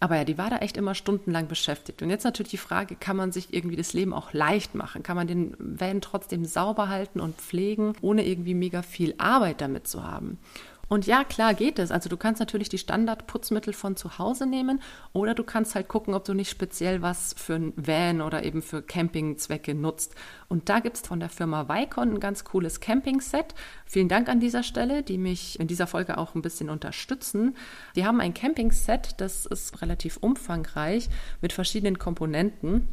Aber 0.00 0.16
ja, 0.16 0.24
die 0.24 0.38
war 0.38 0.50
da 0.50 0.58
echt 0.58 0.76
immer 0.76 0.94
stundenlang 0.94 1.48
beschäftigt. 1.48 2.02
Und 2.02 2.10
jetzt 2.10 2.24
natürlich 2.24 2.50
die 2.50 2.56
Frage, 2.56 2.94
kann 2.94 3.16
man 3.16 3.32
sich 3.32 3.52
irgendwie 3.52 3.76
das 3.76 3.92
Leben 3.92 4.12
auch 4.12 4.32
leicht 4.32 4.74
machen? 4.74 5.02
Kann 5.02 5.16
man 5.16 5.26
den 5.26 5.56
Van 5.58 6.00
trotzdem 6.00 6.44
sauber 6.44 6.88
halten 6.88 7.20
und 7.20 7.36
pflegen, 7.36 7.94
ohne 8.00 8.24
irgendwie 8.26 8.54
mega 8.54 8.82
viel 8.82 9.14
Arbeit 9.18 9.60
damit 9.60 9.88
zu 9.88 10.04
haben? 10.04 10.38
Und 10.88 11.06
ja, 11.06 11.22
klar 11.24 11.54
geht 11.54 11.78
es. 11.78 11.90
Also 11.90 12.08
du 12.08 12.16
kannst 12.16 12.40
natürlich 12.40 12.68
die 12.68 12.78
Standardputzmittel 12.78 13.72
von 13.74 13.96
zu 13.96 14.18
Hause 14.18 14.46
nehmen 14.46 14.80
oder 15.12 15.34
du 15.34 15.44
kannst 15.44 15.74
halt 15.74 15.88
gucken, 15.88 16.14
ob 16.14 16.24
du 16.24 16.34
nicht 16.34 16.50
speziell 16.50 17.02
was 17.02 17.34
für 17.36 17.56
ein 17.56 17.72
Van 17.76 18.22
oder 18.22 18.42
eben 18.42 18.62
für 18.62 18.82
Campingzwecke 18.82 19.74
nutzt. 19.74 20.14
Und 20.48 20.68
da 20.68 20.80
gibt 20.80 20.96
es 20.96 21.06
von 21.06 21.20
der 21.20 21.28
Firma 21.28 21.68
Vicon 21.68 22.14
ein 22.14 22.20
ganz 22.20 22.44
cooles 22.44 22.80
Camping-Set. 22.80 23.54
Vielen 23.84 24.08
Dank 24.08 24.28
an 24.28 24.40
dieser 24.40 24.62
Stelle, 24.62 25.02
die 25.02 25.18
mich 25.18 25.60
in 25.60 25.66
dieser 25.66 25.86
Folge 25.86 26.16
auch 26.16 26.34
ein 26.34 26.42
bisschen 26.42 26.70
unterstützen. 26.70 27.56
Die 27.94 28.06
haben 28.06 28.20
ein 28.20 28.32
Camping-Set, 28.32 29.16
das 29.18 29.44
ist 29.44 29.82
relativ 29.82 30.16
umfangreich 30.16 31.08
mit 31.42 31.52
verschiedenen 31.52 31.98
Komponenten. 31.98 32.88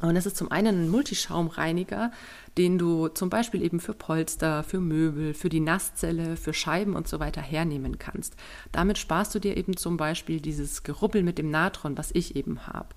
Und 0.00 0.14
es 0.14 0.26
ist 0.26 0.36
zum 0.36 0.52
einen 0.52 0.84
ein 0.84 0.88
Multischaumreiniger, 0.90 2.12
den 2.58 2.76
du 2.76 3.08
zum 3.08 3.30
Beispiel 3.30 3.62
eben 3.62 3.78
für 3.78 3.94
Polster, 3.94 4.64
für 4.64 4.80
Möbel, 4.80 5.32
für 5.32 5.48
die 5.48 5.60
Nasszelle, 5.60 6.36
für 6.36 6.52
Scheiben 6.52 6.94
und 6.94 7.06
so 7.06 7.20
weiter 7.20 7.40
hernehmen 7.40 7.98
kannst. 7.98 8.34
Damit 8.72 8.98
sparst 8.98 9.34
du 9.34 9.38
dir 9.38 9.56
eben 9.56 9.76
zum 9.76 9.96
Beispiel 9.96 10.40
dieses 10.40 10.82
Gerubbel 10.82 11.22
mit 11.22 11.38
dem 11.38 11.50
Natron, 11.50 11.96
was 11.96 12.10
ich 12.12 12.34
eben 12.34 12.66
habe. 12.66 12.88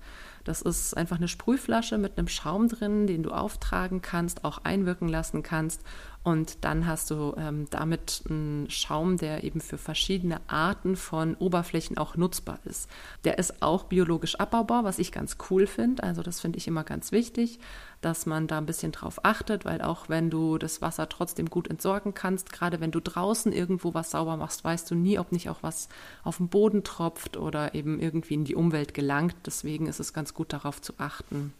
Das 0.44 0.60
ist 0.60 0.96
einfach 0.96 1.18
eine 1.18 1.28
Sprühflasche 1.28 1.98
mit 1.98 2.18
einem 2.18 2.26
Schaum 2.26 2.66
drin, 2.66 3.06
den 3.06 3.22
du 3.22 3.30
auftragen 3.30 4.02
kannst, 4.02 4.44
auch 4.44 4.58
einwirken 4.64 5.08
lassen 5.08 5.44
kannst 5.44 5.82
und 6.24 6.64
dann 6.64 6.86
hast 6.86 7.10
du 7.10 7.34
ähm, 7.36 7.66
damit 7.70 8.22
einen 8.28 8.70
Schaum, 8.70 9.16
der 9.16 9.42
eben 9.42 9.60
für 9.60 9.78
verschiedene 9.78 10.40
Arten 10.46 10.94
von 10.94 11.34
Oberflächen 11.34 11.98
auch 11.98 12.16
nutzbar 12.16 12.60
ist. 12.64 12.88
Der 13.24 13.38
ist 13.38 13.60
auch 13.60 13.84
biologisch 13.84 14.36
abbaubar, 14.36 14.84
was 14.84 15.00
ich 15.00 15.10
ganz 15.10 15.36
cool 15.50 15.66
finde. 15.66 16.02
Also 16.04 16.22
das 16.22 16.40
finde 16.40 16.58
ich 16.58 16.68
immer 16.68 16.84
ganz 16.84 17.10
wichtig, 17.10 17.58
dass 18.02 18.26
man 18.26 18.46
da 18.46 18.58
ein 18.58 18.66
bisschen 18.66 18.92
drauf 18.92 19.24
achtet, 19.24 19.64
weil 19.64 19.80
auch 19.80 20.08
wenn 20.08 20.28
du 20.28 20.58
das 20.58 20.82
Wasser 20.82 21.08
trotzdem 21.08 21.48
gut 21.48 21.68
entsorgen 21.68 22.14
kannst, 22.14 22.52
gerade 22.52 22.80
wenn 22.80 22.90
du 22.90 23.00
draußen 23.00 23.52
irgendwo 23.52 23.94
was 23.94 24.10
sauber 24.10 24.36
machst, 24.36 24.64
weißt 24.64 24.90
du 24.90 24.94
nie, 24.94 25.18
ob 25.18 25.32
nicht 25.32 25.48
auch 25.48 25.62
was 25.62 25.88
auf 26.22 26.36
den 26.36 26.48
Boden 26.48 26.84
tropft 26.84 27.36
oder 27.36 27.74
eben 27.74 28.00
irgendwie 28.00 28.34
in 28.34 28.44
die 28.44 28.56
Umwelt 28.56 28.92
gelangt. 28.92 29.36
Deswegen 29.46 29.86
ist 29.86 30.00
es 30.00 30.12
ganz 30.12 30.34
gut 30.34 30.52
darauf 30.52 30.82
zu 30.82 30.94
achten. 30.98 31.54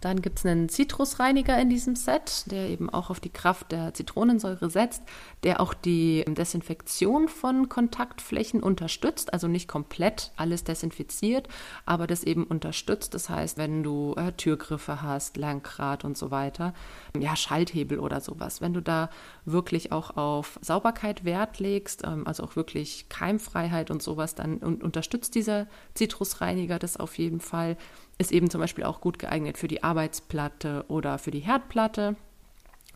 Dann 0.00 0.22
gibt 0.22 0.38
es 0.38 0.46
einen 0.46 0.68
Zitrusreiniger 0.68 1.60
in 1.60 1.70
diesem 1.70 1.96
Set, 1.96 2.44
der 2.46 2.68
eben 2.68 2.88
auch 2.88 3.10
auf 3.10 3.20
die 3.20 3.30
Kraft 3.30 3.72
der 3.72 3.94
Zitronensäure 3.94 4.70
setzt, 4.70 5.02
der 5.42 5.60
auch 5.60 5.74
die 5.74 6.24
Desinfektion 6.26 7.28
von 7.28 7.68
Kontaktflächen 7.68 8.62
unterstützt, 8.62 9.32
also 9.32 9.48
nicht 9.48 9.68
komplett 9.68 10.32
alles 10.36 10.64
desinfiziert, 10.64 11.48
aber 11.84 12.06
das 12.06 12.24
eben 12.24 12.44
unterstützt. 12.44 13.14
Das 13.14 13.28
heißt, 13.28 13.58
wenn 13.58 13.82
du 13.82 14.14
äh, 14.16 14.32
Türgriffe 14.32 15.02
hast, 15.02 15.36
Lenkrad 15.36 16.04
und 16.04 16.16
so 16.16 16.30
weiter, 16.30 16.74
ja, 17.18 17.34
Schalthebel 17.34 17.98
oder 17.98 18.20
sowas, 18.20 18.60
wenn 18.60 18.74
du 18.74 18.82
da 18.82 19.10
wirklich 19.44 19.92
auch 19.92 20.16
auf 20.16 20.58
Sauberkeit 20.62 21.24
Wert 21.24 21.58
legst, 21.58 22.04
ähm, 22.04 22.26
also 22.26 22.44
auch 22.44 22.56
wirklich 22.56 23.08
Keimfreiheit 23.08 23.90
und 23.90 24.02
sowas, 24.02 24.34
dann 24.34 24.62
un 24.62 24.78
unterstützt 24.78 25.34
dieser 25.34 25.66
Zitrusreiniger 25.94 26.78
das 26.78 26.96
auf 26.96 27.18
jeden 27.18 27.40
Fall 27.40 27.76
ist 28.18 28.32
eben 28.32 28.50
zum 28.50 28.60
Beispiel 28.60 28.84
auch 28.84 29.00
gut 29.00 29.18
geeignet 29.18 29.56
für 29.56 29.68
die 29.68 29.82
Arbeitsplatte 29.82 30.84
oder 30.88 31.18
für 31.18 31.30
die 31.30 31.40
Herdplatte 31.40 32.16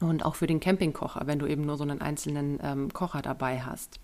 und 0.01 0.25
auch 0.25 0.35
für 0.35 0.49
den 0.49 0.61
Campingkocher, 0.61 1.23
wenn 1.27 1.39
du 1.39 1.47
eben 1.47 1.65
nur 1.65 1.77
so 1.77 1.85
einen 1.85 2.01
einzelnen 2.01 2.59
ähm, 2.63 2.93
Kocher 2.93 3.23
dabei 3.23 3.61
hast. 3.63 4.01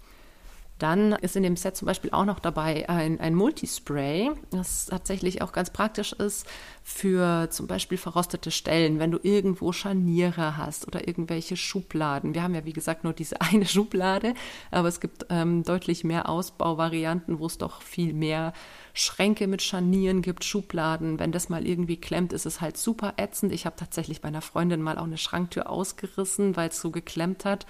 Dann 0.79 1.13
ist 1.13 1.35
in 1.35 1.43
dem 1.43 1.57
Set 1.57 1.77
zum 1.77 1.87
Beispiel 1.87 2.11
auch 2.13 2.25
noch 2.25 2.39
dabei 2.39 2.89
ein, 2.89 3.19
ein 3.21 3.35
Multispray, 3.35 4.31
das 4.51 4.87
tatsächlich 4.87 5.43
auch 5.43 5.53
ganz 5.53 5.71
praktisch 5.71 6.13
ist 6.13 6.47
für 6.85 7.51
zum 7.51 7.67
Beispiel 7.67 7.99
verrostete 7.99 8.51
Stellen, 8.51 8.99
wenn 8.99 9.11
du 9.11 9.19
irgendwo 9.23 9.73
Scharniere 9.73 10.57
hast 10.57 10.87
oder 10.87 11.07
irgendwelche 11.07 11.57
Schubladen. 11.57 12.35
Wir 12.35 12.43
haben 12.43 12.55
ja, 12.55 12.65
wie 12.65 12.73
gesagt, 12.73 13.05
nur 13.05 13.13
diese 13.13 13.41
eine 13.41 13.67
Schublade, 13.67 14.35
aber 14.71 14.89
es 14.89 15.01
gibt 15.01 15.27
ähm, 15.31 15.65
deutlich 15.65 16.05
mehr 16.05 16.29
Ausbauvarianten, 16.29 17.41
wo 17.41 17.47
es 17.47 17.59
doch 17.59 17.83
viel 17.83 18.13
mehr 18.13 18.53
Schränke 18.95 19.47
mit 19.49 19.63
Scharnieren 19.63 20.23
gibt, 20.23 20.45
Schubladen. 20.45 21.19
Wenn 21.19 21.33
das 21.33 21.49
mal 21.49 21.67
irgendwie 21.67 21.97
klemmt, 21.97 22.33
ist 22.33 22.47
es 22.47 22.61
halt 22.61 22.77
super 22.77 23.15
ätzend. 23.17 23.53
Ich 23.53 23.67
habe 23.67 23.77
tatsächlich 23.77 24.21
bei 24.21 24.29
einer 24.29 24.43
Freundin 24.43 24.81
mal 24.81 24.99
auch 24.99 25.05
eine 25.05 25.19
Schranktür 25.19 25.69
ausgerissen, 25.69 26.57
weil 26.57 26.71
es 26.71 26.81
so 26.81 26.91
geklemmt 26.91 27.45
hat. 27.45 27.67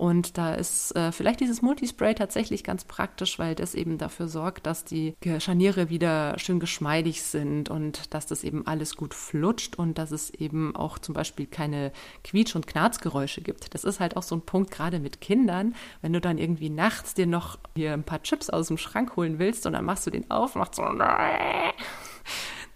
Und 0.00 0.38
da 0.38 0.54
ist 0.54 0.96
äh, 0.96 1.12
vielleicht 1.12 1.40
dieses 1.40 1.60
Multispray 1.60 2.14
tatsächlich 2.14 2.64
ganz 2.64 2.86
praktisch, 2.86 3.38
weil 3.38 3.54
das 3.54 3.74
eben 3.74 3.98
dafür 3.98 4.28
sorgt, 4.28 4.64
dass 4.64 4.82
die 4.82 5.14
Scharniere 5.40 5.90
wieder 5.90 6.38
schön 6.38 6.58
geschmeidig 6.58 7.22
sind 7.22 7.68
und 7.68 8.14
dass 8.14 8.24
das 8.24 8.42
eben 8.42 8.66
alles 8.66 8.96
gut 8.96 9.12
flutscht 9.12 9.76
und 9.76 9.98
dass 9.98 10.10
es 10.10 10.30
eben 10.30 10.74
auch 10.74 10.98
zum 10.98 11.14
Beispiel 11.14 11.44
keine 11.44 11.92
Quietsch- 12.24 12.56
und 12.56 12.66
Knarzgeräusche 12.66 13.42
gibt. 13.42 13.74
Das 13.74 13.84
ist 13.84 14.00
halt 14.00 14.16
auch 14.16 14.22
so 14.22 14.34
ein 14.36 14.40
Punkt, 14.40 14.70
gerade 14.70 15.00
mit 15.00 15.20
Kindern, 15.20 15.74
wenn 16.00 16.14
du 16.14 16.20
dann 16.22 16.38
irgendwie 16.38 16.70
nachts 16.70 17.12
dir 17.12 17.26
noch 17.26 17.58
hier 17.76 17.92
ein 17.92 18.02
paar 18.02 18.22
Chips 18.22 18.48
aus 18.48 18.68
dem 18.68 18.78
Schrank 18.78 19.16
holen 19.16 19.38
willst 19.38 19.66
und 19.66 19.74
dann 19.74 19.84
machst 19.84 20.06
du 20.06 20.10
den 20.10 20.30
auf, 20.30 20.54
machst 20.54 20.76
so 20.76 20.82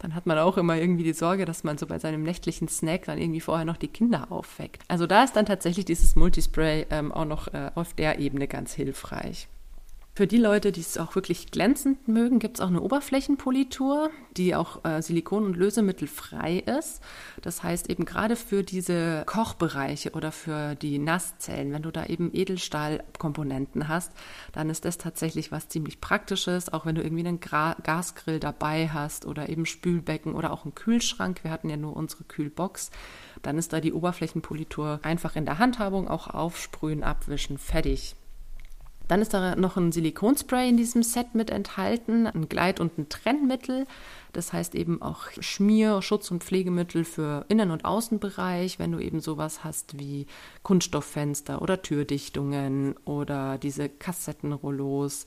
dann 0.05 0.15
hat 0.15 0.27
man 0.27 0.37
auch 0.37 0.59
immer 0.59 0.77
irgendwie 0.77 1.03
die 1.03 1.15
Sorge, 1.15 1.47
dass 1.47 1.65
man 1.65 1.79
so 1.79 1.87
bei 1.87 1.99
seinem 1.99 2.23
nächtlichen 2.23 2.69
Snack 2.69 3.07
dann 3.07 3.17
irgendwie 3.17 3.41
vorher 3.41 3.65
noch 3.65 3.79
die 3.79 3.89
Kinder 3.89 4.31
aufweckt. 4.31 4.83
Also 4.87 5.07
da 5.07 5.25
ist 5.25 5.35
dann 5.35 5.47
tatsächlich 5.47 5.87
dieses 5.87 6.15
Multispray 6.15 6.87
ähm, 6.91 7.11
auch 7.11 7.25
noch 7.25 7.49
äh, 7.49 7.71
auf 7.75 7.95
der 7.95 8.19
Ebene 8.19 8.47
ganz 8.47 8.75
hilfreich. 8.75 9.49
Für 10.17 10.29
die 10.29 10.39
Leute, 10.39 10.71
die 10.71 10.81
es 10.81 10.97
auch 10.97 11.17
wirklich 11.17 11.51
glänzend 11.51 12.07
mögen, 12.07 12.39
gibt 12.39 12.59
es 12.59 12.61
auch 12.61 12.69
eine 12.69 12.83
Oberflächenpolitur, 12.83 14.11
die 14.37 14.55
auch 14.55 14.85
äh, 14.85 15.03
silikon- 15.03 15.45
und 15.45 15.57
lösemittelfrei 15.57 16.59
ist. 16.59 17.03
Das 17.43 17.65
heißt 17.65 17.91
eben 17.91 18.05
gerade 18.05 18.37
für 18.37 18.63
diese 18.63 19.25
Kochbereiche 19.27 20.13
oder 20.13 20.31
für 20.31 20.77
die 20.77 21.01
Nasszellen, 21.01 21.73
wenn 21.73 21.83
du 21.83 21.91
da 21.91 22.07
eben 22.07 22.31
Edelstahlkomponenten 22.33 23.89
hast, 23.89 24.13
dann 24.53 24.71
ist 24.71 24.85
das 24.85 24.99
tatsächlich 24.99 25.51
was 25.51 25.69
ziemlich 25.69 26.01
Praktisches, 26.01 26.73
auch 26.73 26.87
wenn 26.87 26.95
du 26.95 27.03
irgendwie 27.03 27.27
einen 27.27 27.41
Gra 27.41 27.75
Gasgrill 27.83 28.39
dabei 28.39 28.91
hast 28.91 29.27
oder 29.27 29.49
eben 29.49 29.67
Spülbecken 29.67 30.37
oder 30.37 30.53
auch 30.53 30.65
einen 30.65 30.77
Kühlschrank. 30.77 31.43
Wir 31.43 31.51
hatten 31.51 31.71
ja 31.71 31.77
nur 31.77 31.97
unsere 31.97 32.23
Kühlbox. 32.23 32.93
Dann 33.43 33.59
ist 33.59 33.73
da 33.73 33.81
die 33.81 33.93
Oberflächenpolitur 33.93 35.01
einfach 35.03 35.35
in 35.35 35.45
der 35.45 35.59
Handhabung, 35.59 36.07
auch 36.07 36.29
aufsprühen, 36.29 37.03
abwischen, 37.03 37.59
fertig. 37.59 38.15
Dann 39.09 39.21
ist 39.21 39.35
da 39.35 39.55
noch 39.57 39.77
ein 39.77 39.93
Silikonspray 39.93 40.69
in 40.69 40.77
diesem 40.77 41.03
Set 41.03 41.35
mit 41.35 41.51
enthalten, 41.51 42.27
ein 42.27 42.49
Gleit- 42.49 42.81
und 42.81 42.99
ein 42.99 43.09
Trennmittel. 43.09 43.87
Das 44.33 44.53
heißt 44.53 44.75
eben 44.75 45.03
auch 45.03 45.27
Schmier-, 45.41 46.03
Schutz- 46.03 46.31
und 46.31 46.43
Pflegemittel 46.43 47.05
für 47.05 47.45
Innen- 47.49 47.71
und 47.71 47.85
Außenbereich, 47.85 48.79
wenn 48.79 48.93
du 48.93 48.99
eben 48.99 49.21
sowas 49.21 49.63
hast 49.63 49.99
wie 49.99 50.27
Kunststofffenster 50.63 51.61
oder 51.61 51.83
Türdichtungen 51.83 52.97
oder 53.05 53.59
diese 53.59 53.89
Kassettenrollos, 53.89 55.27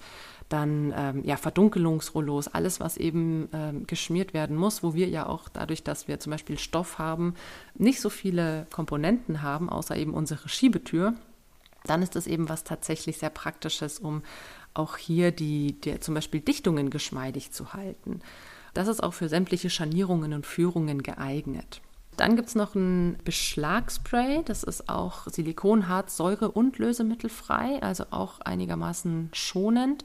dann 0.50 0.94
ähm, 0.96 1.24
ja 1.24 1.38
Verdunkelungsrollos, 1.38 2.48
alles, 2.48 2.80
was 2.80 2.98
eben 2.98 3.50
ähm, 3.54 3.86
geschmiert 3.86 4.34
werden 4.34 4.56
muss, 4.56 4.82
wo 4.82 4.94
wir 4.94 5.08
ja 5.08 5.28
auch 5.28 5.50
dadurch, 5.50 5.84
dass 5.84 6.08
wir 6.08 6.20
zum 6.20 6.32
Beispiel 6.32 6.58
Stoff 6.58 6.98
haben, 6.98 7.36
nicht 7.76 8.02
so 8.02 8.10
viele 8.10 8.66
Komponenten 8.72 9.42
haben, 9.42 9.70
außer 9.70 9.96
eben 9.96 10.14
unsere 10.14 10.50
Schiebetür 10.50 11.16
dann 11.90 12.02
ist 12.02 12.16
das 12.16 12.28
eben 12.28 12.50
was 12.50 12.64
tatsächlich 12.64 13.18
sehr 13.18 13.30
Praktisches, 13.30 14.00
um 14.00 14.24
auch 14.74 14.98
hier 14.98 15.32
die, 15.32 15.74
die 15.74 16.00
zum 16.00 16.14
Beispiel 16.14 16.42
Dichtungen 16.42 16.90
geschmeidig 16.90 17.52
zu 17.52 17.74
halten. 17.74 18.22
Das 18.74 18.88
ist 18.88 19.02
auch 19.02 19.14
für 19.14 19.30
sämtliche 19.30 19.70
Scharnierungen 19.70 20.34
und 20.34 20.46
Führungen 20.46 21.02
geeignet. 21.02 21.82
Dann 22.16 22.36
gibt 22.36 22.50
es 22.50 22.56
noch 22.56 22.74
ein 22.74 23.18
Beschlagspray, 23.24 24.44
das 24.44 24.64
ist 24.64 24.90
auch 24.90 25.28
Silikonharz, 25.28 26.18
Säure 26.18 26.52
und 26.52 26.80
lösemittelfrei, 26.80 27.82
also 27.82 28.06
auch 28.10 28.40
einigermaßen 28.42 29.30
schonend. 29.34 30.04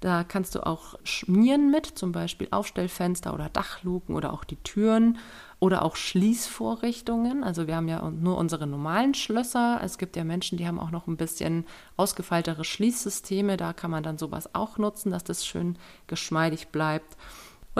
Da 0.00 0.24
kannst 0.24 0.54
du 0.54 0.66
auch 0.66 0.94
schmieren 1.04 1.70
mit, 1.70 1.84
zum 1.84 2.10
Beispiel 2.10 2.48
Aufstellfenster 2.50 3.34
oder 3.34 3.50
Dachluken 3.50 4.16
oder 4.16 4.32
auch 4.32 4.44
die 4.44 4.56
Türen 4.56 5.18
oder 5.58 5.82
auch 5.82 5.94
Schließvorrichtungen. 5.94 7.44
Also 7.44 7.66
wir 7.66 7.76
haben 7.76 7.88
ja 7.88 8.10
nur 8.10 8.38
unsere 8.38 8.66
normalen 8.66 9.12
Schlösser. 9.12 9.78
Es 9.84 9.98
gibt 9.98 10.16
ja 10.16 10.24
Menschen, 10.24 10.56
die 10.56 10.66
haben 10.66 10.80
auch 10.80 10.90
noch 10.90 11.06
ein 11.06 11.18
bisschen 11.18 11.66
ausgefeiltere 11.98 12.64
Schließsysteme. 12.64 13.58
Da 13.58 13.74
kann 13.74 13.90
man 13.90 14.02
dann 14.02 14.16
sowas 14.16 14.54
auch 14.54 14.78
nutzen, 14.78 15.10
dass 15.10 15.22
das 15.22 15.44
schön 15.44 15.76
geschmeidig 16.06 16.68
bleibt. 16.68 17.18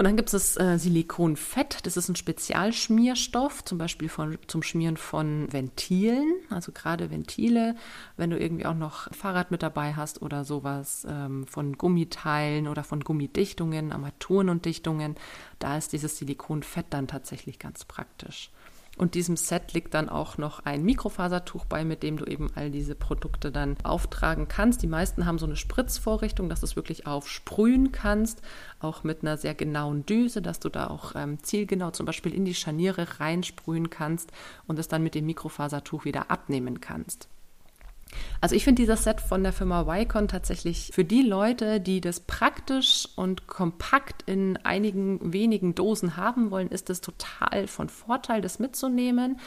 Und 0.01 0.05
dann 0.05 0.17
gibt 0.17 0.33
es 0.33 0.57
äh, 0.57 0.79
Silikonfett, 0.79 1.85
das 1.85 1.95
ist 1.95 2.09
ein 2.09 2.15
Spezialschmierstoff, 2.15 3.63
zum 3.63 3.77
Beispiel 3.77 4.09
von, 4.09 4.35
zum 4.47 4.63
Schmieren 4.63 4.97
von 4.97 5.53
Ventilen, 5.53 6.37
also 6.49 6.71
gerade 6.71 7.11
Ventile, 7.11 7.75
wenn 8.17 8.31
du 8.31 8.39
irgendwie 8.39 8.65
auch 8.65 8.73
noch 8.73 9.13
Fahrrad 9.13 9.51
mit 9.51 9.61
dabei 9.61 9.93
hast 9.93 10.23
oder 10.23 10.43
sowas, 10.43 11.05
ähm, 11.07 11.45
von 11.45 11.77
Gummiteilen 11.77 12.67
oder 12.67 12.83
von 12.83 13.01
Gummidichtungen, 13.01 13.91
Armaturen 13.91 14.49
und 14.49 14.65
Dichtungen, 14.65 15.17
da 15.59 15.77
ist 15.77 15.93
dieses 15.93 16.17
Silikonfett 16.17 16.87
dann 16.89 17.07
tatsächlich 17.07 17.59
ganz 17.59 17.85
praktisch. 17.85 18.49
Und 19.01 19.15
diesem 19.15 19.35
Set 19.35 19.73
liegt 19.73 19.95
dann 19.95 20.09
auch 20.09 20.37
noch 20.37 20.59
ein 20.59 20.83
Mikrofasertuch 20.83 21.65
bei, 21.65 21.83
mit 21.83 22.03
dem 22.03 22.17
du 22.17 22.25
eben 22.25 22.51
all 22.53 22.69
diese 22.69 22.93
Produkte 22.93 23.51
dann 23.51 23.75
auftragen 23.81 24.47
kannst. 24.47 24.83
Die 24.83 24.87
meisten 24.87 25.25
haben 25.25 25.39
so 25.39 25.47
eine 25.47 25.55
Spritzvorrichtung, 25.55 26.49
dass 26.49 26.59
du 26.59 26.67
es 26.67 26.75
wirklich 26.75 27.07
aufsprühen 27.07 27.91
kannst, 27.91 28.43
auch 28.79 29.03
mit 29.03 29.23
einer 29.23 29.37
sehr 29.37 29.55
genauen 29.55 30.05
Düse, 30.05 30.43
dass 30.43 30.59
du 30.59 30.69
da 30.69 30.85
auch 30.85 31.13
ähm, 31.15 31.41
zielgenau 31.41 31.89
zum 31.89 32.05
Beispiel 32.05 32.31
in 32.31 32.45
die 32.45 32.53
Scharniere 32.53 33.19
reinsprühen 33.19 33.89
kannst 33.89 34.31
und 34.67 34.77
es 34.77 34.87
dann 34.87 35.01
mit 35.01 35.15
dem 35.15 35.25
Mikrofasertuch 35.25 36.05
wieder 36.05 36.29
abnehmen 36.29 36.79
kannst. 36.79 37.27
Also 38.41 38.55
ich 38.55 38.63
finde 38.63 38.81
dieses 38.81 39.03
Set 39.03 39.21
von 39.21 39.43
der 39.43 39.53
Firma 39.53 39.85
Wycon 39.85 40.27
tatsächlich 40.27 40.91
für 40.93 41.05
die 41.05 41.21
Leute, 41.21 41.79
die 41.79 42.01
das 42.01 42.19
praktisch 42.21 43.07
und 43.15 43.47
kompakt 43.47 44.23
in 44.25 44.57
einigen 44.57 45.33
wenigen 45.33 45.75
Dosen 45.75 46.17
haben 46.17 46.51
wollen, 46.51 46.69
ist 46.69 46.89
es 46.89 47.01
total 47.01 47.67
von 47.67 47.89
Vorteil, 47.89 48.41
das 48.41 48.59
mitzunehmen. 48.59 49.39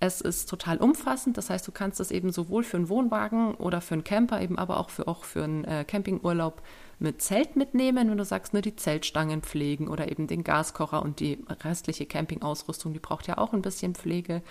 Es 0.00 0.20
ist 0.20 0.48
total 0.48 0.78
umfassend, 0.78 1.36
das 1.36 1.50
heißt, 1.50 1.66
du 1.66 1.72
kannst 1.72 1.98
es 1.98 2.12
eben 2.12 2.30
sowohl 2.30 2.62
für 2.62 2.76
einen 2.76 2.88
Wohnwagen 2.88 3.54
oder 3.54 3.80
für 3.80 3.94
einen 3.94 4.04
Camper, 4.04 4.40
eben 4.40 4.56
aber 4.56 4.78
auch 4.78 4.90
für, 4.90 5.08
auch 5.08 5.24
für 5.24 5.42
einen 5.42 5.64
äh, 5.64 5.84
Campingurlaub 5.84 6.62
mit 7.00 7.20
Zelt 7.20 7.56
mitnehmen, 7.56 8.08
wenn 8.08 8.16
du 8.16 8.24
sagst, 8.24 8.54
ne, 8.54 8.60
die 8.60 8.76
Zeltstangen 8.76 9.42
pflegen 9.42 9.88
oder 9.88 10.08
eben 10.08 10.28
den 10.28 10.44
Gaskocher 10.44 11.02
und 11.02 11.18
die 11.18 11.44
restliche 11.64 12.06
Campingausrüstung, 12.06 12.92
die 12.92 13.00
braucht 13.00 13.26
ja 13.26 13.38
auch 13.38 13.52
ein 13.52 13.62
bisschen 13.62 13.96
Pflege. 13.96 14.42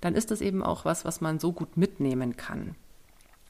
Dann 0.00 0.14
ist 0.14 0.30
das 0.30 0.40
eben 0.40 0.62
auch 0.62 0.84
was, 0.84 1.04
was 1.04 1.20
man 1.20 1.40
so 1.40 1.52
gut 1.52 1.76
mitnehmen 1.76 2.36
kann. 2.36 2.76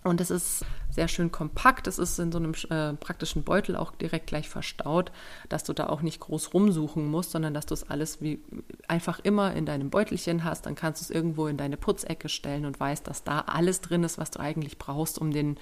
Und 0.06 0.20
es 0.20 0.30
ist 0.30 0.64
sehr 0.90 1.08
schön 1.08 1.32
kompakt. 1.32 1.86
Es 1.86 1.98
ist 1.98 2.18
in 2.18 2.32
so 2.32 2.38
einem 2.38 2.54
äh, 2.70 2.94
praktischen 2.94 3.42
Beutel 3.42 3.76
auch 3.76 3.92
direkt 3.92 4.28
gleich 4.28 4.48
verstaut, 4.48 5.12
dass 5.48 5.64
du 5.64 5.72
da 5.72 5.88
auch 5.88 6.00
nicht 6.00 6.20
groß 6.20 6.54
rumsuchen 6.54 7.06
musst, 7.06 7.32
sondern 7.32 7.54
dass 7.54 7.66
du 7.66 7.74
es 7.74 7.88
alles 7.90 8.22
wie 8.22 8.40
einfach 8.88 9.18
immer 9.20 9.54
in 9.54 9.66
deinem 9.66 9.90
Beutelchen 9.90 10.44
hast. 10.44 10.66
Dann 10.66 10.74
kannst 10.74 11.00
du 11.00 11.04
es 11.04 11.10
irgendwo 11.10 11.48
in 11.48 11.56
deine 11.56 11.76
Putzecke 11.76 12.28
stellen 12.28 12.64
und 12.64 12.78
weißt, 12.78 13.06
dass 13.06 13.24
da 13.24 13.40
alles 13.40 13.80
drin 13.80 14.04
ist, 14.04 14.18
was 14.18 14.30
du 14.30 14.40
eigentlich 14.40 14.78
brauchst, 14.78 15.18
um 15.18 15.32
den 15.32 15.58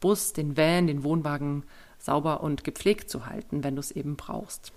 Bus, 0.00 0.32
den 0.32 0.56
Van, 0.56 0.86
den 0.86 1.04
Wohnwagen 1.04 1.64
sauber 1.98 2.42
und 2.42 2.64
gepflegt 2.64 3.08
zu 3.08 3.26
halten, 3.26 3.64
wenn 3.64 3.76
du 3.76 3.80
es 3.80 3.90
eben 3.90 4.16
brauchst. 4.16 4.72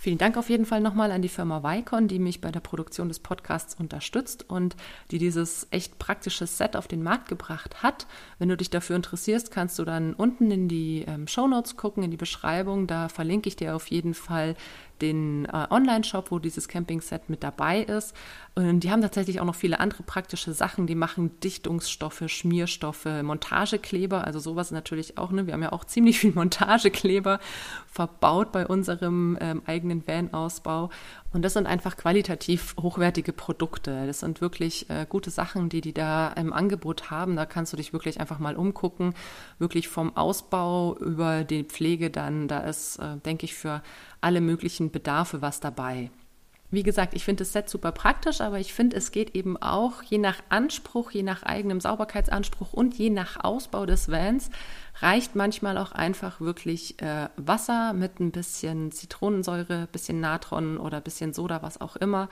Vielen 0.00 0.18
Dank 0.18 0.36
auf 0.36 0.48
jeden 0.48 0.64
Fall 0.64 0.80
nochmal 0.80 1.10
an 1.10 1.22
die 1.22 1.28
Firma 1.28 1.64
Vicon, 1.64 2.06
die 2.06 2.20
mich 2.20 2.40
bei 2.40 2.52
der 2.52 2.60
Produktion 2.60 3.08
des 3.08 3.18
Podcasts 3.18 3.74
unterstützt 3.74 4.48
und 4.48 4.76
die 5.10 5.18
dieses 5.18 5.66
echt 5.72 5.98
praktische 5.98 6.46
Set 6.46 6.76
auf 6.76 6.86
den 6.86 7.02
Markt 7.02 7.28
gebracht 7.28 7.82
hat. 7.82 8.06
Wenn 8.38 8.48
du 8.48 8.56
dich 8.56 8.70
dafür 8.70 8.94
interessierst, 8.94 9.50
kannst 9.50 9.76
du 9.76 9.84
dann 9.84 10.14
unten 10.14 10.52
in 10.52 10.68
die 10.68 11.04
ähm, 11.08 11.26
Show 11.26 11.48
Notes 11.48 11.76
gucken, 11.76 12.04
in 12.04 12.12
die 12.12 12.16
Beschreibung. 12.16 12.86
Da 12.86 13.08
verlinke 13.08 13.48
ich 13.48 13.56
dir 13.56 13.74
auf 13.74 13.88
jeden 13.88 14.14
Fall 14.14 14.54
den 15.00 15.46
äh, 15.46 15.66
Online-Shop, 15.70 16.30
wo 16.30 16.38
dieses 16.38 16.68
Camping-Set 16.68 17.28
mit 17.28 17.42
dabei 17.42 17.80
ist. 17.80 18.14
Und 18.54 18.80
die 18.80 18.90
haben 18.90 19.02
tatsächlich 19.02 19.40
auch 19.40 19.44
noch 19.44 19.54
viele 19.54 19.78
andere 19.78 20.02
praktische 20.02 20.52
Sachen. 20.52 20.88
Die 20.88 20.96
machen 20.96 21.38
Dichtungsstoffe, 21.40 22.24
Schmierstoffe, 22.26 23.06
Montagekleber, 23.22 24.24
also 24.24 24.40
sowas 24.40 24.72
natürlich 24.72 25.16
auch. 25.16 25.30
Ne? 25.30 25.46
Wir 25.46 25.54
haben 25.54 25.62
ja 25.62 25.72
auch 25.72 25.84
ziemlich 25.84 26.18
viel 26.18 26.32
Montagekleber 26.32 27.38
verbaut 27.86 28.50
bei 28.50 28.66
unserem 28.66 29.38
ähm, 29.40 29.62
eigenen 29.66 30.06
Van-Ausbau. 30.06 30.90
Und 31.32 31.42
das 31.42 31.52
sind 31.52 31.66
einfach 31.66 31.96
qualitativ 31.96 32.74
hochwertige 32.80 33.32
Produkte. 33.32 34.06
Das 34.06 34.20
sind 34.20 34.40
wirklich 34.40 34.88
äh, 34.88 35.06
gute 35.08 35.30
Sachen, 35.30 35.68
die 35.68 35.80
die 35.80 35.92
da 35.92 36.28
im 36.28 36.52
Angebot 36.52 37.10
haben. 37.10 37.36
Da 37.36 37.44
kannst 37.44 37.72
du 37.72 37.76
dich 37.76 37.92
wirklich 37.92 38.18
einfach 38.18 38.38
mal 38.38 38.56
umgucken. 38.56 39.14
Wirklich 39.58 39.88
vom 39.88 40.16
Ausbau 40.16 40.96
über 40.98 41.44
die 41.44 41.64
Pflege 41.64 42.10
dann. 42.10 42.48
Da 42.48 42.60
ist, 42.60 42.98
äh, 42.98 43.18
denke 43.24 43.44
ich, 43.44 43.54
für 43.54 43.82
alle 44.20 44.40
möglichen 44.40 44.90
Bedarfe 44.90 45.42
was 45.42 45.60
dabei. 45.60 46.10
Wie 46.70 46.82
gesagt, 46.82 47.14
ich 47.14 47.24
finde 47.24 47.44
das 47.44 47.54
Set 47.54 47.70
super 47.70 47.92
praktisch, 47.92 48.42
aber 48.42 48.58
ich 48.58 48.74
finde, 48.74 48.94
es 48.96 49.10
geht 49.10 49.34
eben 49.34 49.56
auch 49.56 50.02
je 50.02 50.18
nach 50.18 50.36
Anspruch, 50.50 51.10
je 51.12 51.22
nach 51.22 51.42
eigenem 51.42 51.80
Sauberkeitsanspruch 51.80 52.74
und 52.74 52.94
je 52.98 53.08
nach 53.08 53.42
Ausbau 53.42 53.86
des 53.86 54.10
Vans, 54.10 54.50
reicht 55.00 55.34
manchmal 55.34 55.78
auch 55.78 55.92
einfach 55.92 56.42
wirklich 56.42 57.00
äh, 57.00 57.30
Wasser 57.36 57.94
mit 57.94 58.20
ein 58.20 58.32
bisschen 58.32 58.92
Zitronensäure, 58.92 59.88
bisschen 59.90 60.20
Natron 60.20 60.76
oder 60.76 61.00
bisschen 61.00 61.32
Soda, 61.32 61.62
was 61.62 61.80
auch 61.80 61.96
immer. 61.96 62.28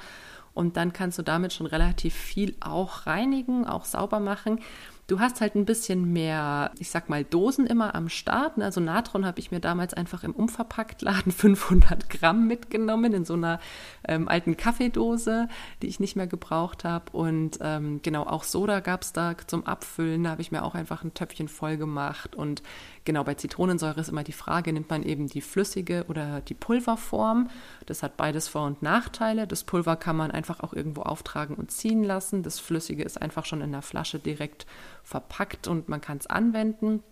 Und 0.53 0.77
dann 0.77 0.92
kannst 0.92 1.18
du 1.18 1.22
damit 1.22 1.55
schon 1.55 1.66
relativ 1.66 2.14
viel 2.14 2.57
auch 2.61 3.07
reinigen, 3.07 3.66
auch 3.66 3.87
sauber 3.87 4.20
machen. 4.20 4.61
Du 5.09 5.21
hast 5.21 5.40
halt 5.40 5.55
ein 5.55 5.66
bisschen 5.66 6.12
mehr, 6.12 6.73
ich 6.81 6.90
sag 6.90 7.09
mal, 7.09 7.23
Dosen 7.23 7.64
immer 7.64 7.95
am 7.95 8.09
Start. 8.09 8.61
Also 8.61 8.81
Natron 8.81 9.25
habe 9.25 9.38
ich 9.38 9.53
mir 9.53 9.61
damals 9.61 9.95
einfach 9.95 10.25
im 10.25 10.33
Umverpacktladen 10.33 11.31
500 11.33 12.11
Gramm 12.11 12.49
mitgenommen 12.49 13.12
in 13.12 13.25
so 13.25 13.35
einer 13.35 13.61
ähm, 14.09 14.27
alten 14.27 14.57
Kaffeedose, 14.57 15.49
die 15.81 15.87
ich 15.87 16.01
nicht 16.01 16.16
mehr 16.16 16.27
gebraucht 16.27 16.83
habe. 16.83 17.12
Und 17.12 17.59
ähm, 17.61 18.01
genau, 18.03 18.25
auch 18.25 18.42
Soda 18.42 18.81
gab 18.81 19.03
es 19.03 19.12
da 19.12 19.37
zum 19.47 19.64
Abfüllen. 19.64 20.25
Da 20.25 20.31
habe 20.31 20.42
ich 20.42 20.51
mir 20.51 20.64
auch 20.64 20.75
einfach 20.75 21.05
ein 21.05 21.14
Töpfchen 21.14 21.47
voll 21.47 21.77
gemacht. 21.77 22.35
Und 22.35 22.62
genau, 23.07 23.25
bei 23.25 23.33
Zitronensäure 23.33 24.01
ist 24.01 24.11
immer 24.11 24.25
die 24.25 24.33
Frage, 24.33 24.71
nimmt 24.75 24.90
man 24.90 25.03
eben 25.03 25.29
die 25.29 25.40
flüssige 25.40 26.05
oder 26.09 26.42
die 26.42 26.53
Pulverform? 26.53 27.49
Das 27.87 28.03
hat 28.03 28.19
beides 28.19 28.49
Vor- 28.49 28.66
und 28.66 28.83
Nachteile. 28.83 29.47
Das 29.47 29.64
Pulver 29.64 29.97
kann 29.97 30.16
man 30.16 30.31
einfach 30.31 30.61
auch 30.61 30.75
irgendwo 30.75 31.03
auftragen 31.03 31.57
und 31.57 31.71
ziehen 31.71 32.05
lassen. 32.05 32.42
Das 32.42 32.59
Flüssige 32.61 33.03
ist 33.03 33.23
einfach 33.23 33.47
schon 33.47 33.62
in 33.62 33.73
der 33.73 33.81
Flasche 33.81 34.19
direkt 34.19 34.66
verpackt 35.03 35.69
und 35.69 35.88
man 35.88 36.03
kann 36.03 36.19
es 36.19 36.27
anwenden. 36.27 37.03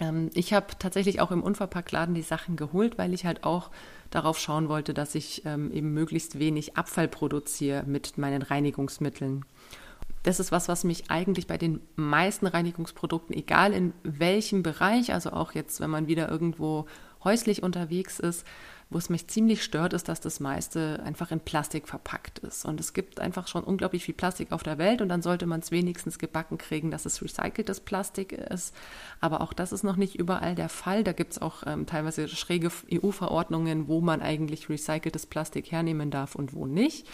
Ähm, 0.00 0.30
ich 0.34 0.52
habe 0.52 0.66
tatsächlich 0.78 1.20
auch 1.20 1.30
im 1.30 1.42
Unverpacktladen 1.42 2.14
die 2.14 2.22
Sachen 2.22 2.56
geholt, 2.56 2.98
weil 2.98 3.14
ich 3.14 3.24
halt 3.24 3.44
auch 3.44 3.70
darauf 4.10 4.38
schauen 4.38 4.68
wollte, 4.68 4.92
dass 4.92 5.14
ich 5.14 5.46
ähm, 5.46 5.72
eben 5.72 5.94
möglichst 5.94 6.38
wenig 6.38 6.76
Abfall 6.76 7.08
produziere 7.08 7.84
mit 7.86 8.18
meinen 8.18 8.42
Reinigungsmitteln. 8.42 9.44
Das 10.22 10.38
ist 10.38 10.52
was, 10.52 10.68
was 10.68 10.84
mich 10.84 11.10
eigentlich 11.10 11.46
bei 11.46 11.56
den 11.56 11.80
meisten 11.96 12.46
Reinigungsprodukten, 12.46 13.34
egal 13.34 13.72
in 13.72 13.94
welchem 14.02 14.62
Bereich, 14.62 15.12
also 15.14 15.30
auch 15.30 15.52
jetzt, 15.52 15.80
wenn 15.80 15.90
man 15.90 16.08
wieder 16.08 16.28
irgendwo 16.28 16.86
häuslich 17.24 17.62
unterwegs 17.62 18.18
ist, 18.18 18.46
wo 18.90 18.98
es 18.98 19.08
mich 19.08 19.28
ziemlich 19.28 19.62
stört, 19.62 19.92
ist, 19.92 20.08
dass 20.08 20.20
das 20.20 20.40
meiste 20.40 21.00
einfach 21.04 21.30
in 21.30 21.38
Plastik 21.38 21.86
verpackt 21.86 22.40
ist. 22.40 22.64
Und 22.64 22.80
es 22.80 22.92
gibt 22.92 23.20
einfach 23.20 23.46
schon 23.46 23.62
unglaublich 23.62 24.04
viel 24.04 24.14
Plastik 24.14 24.50
auf 24.50 24.64
der 24.64 24.78
Welt 24.78 25.00
und 25.00 25.08
dann 25.08 25.22
sollte 25.22 25.46
man 25.46 25.60
es 25.60 25.70
wenigstens 25.70 26.18
gebacken 26.18 26.58
kriegen, 26.58 26.90
dass 26.90 27.06
es 27.06 27.22
recyceltes 27.22 27.80
Plastik 27.80 28.32
ist. 28.32 28.74
Aber 29.20 29.42
auch 29.42 29.52
das 29.52 29.70
ist 29.70 29.84
noch 29.84 29.96
nicht 29.96 30.16
überall 30.16 30.56
der 30.56 30.68
Fall. 30.68 31.04
Da 31.04 31.12
gibt 31.12 31.32
es 31.32 31.40
auch 31.40 31.62
ähm, 31.66 31.86
teilweise 31.86 32.26
schräge 32.26 32.72
EU-Verordnungen, 32.92 33.86
wo 33.86 34.00
man 34.00 34.22
eigentlich 34.22 34.68
recyceltes 34.68 35.24
Plastik 35.26 35.70
hernehmen 35.70 36.10
darf 36.10 36.34
und 36.34 36.52
wo 36.52 36.66
nicht. 36.66 37.06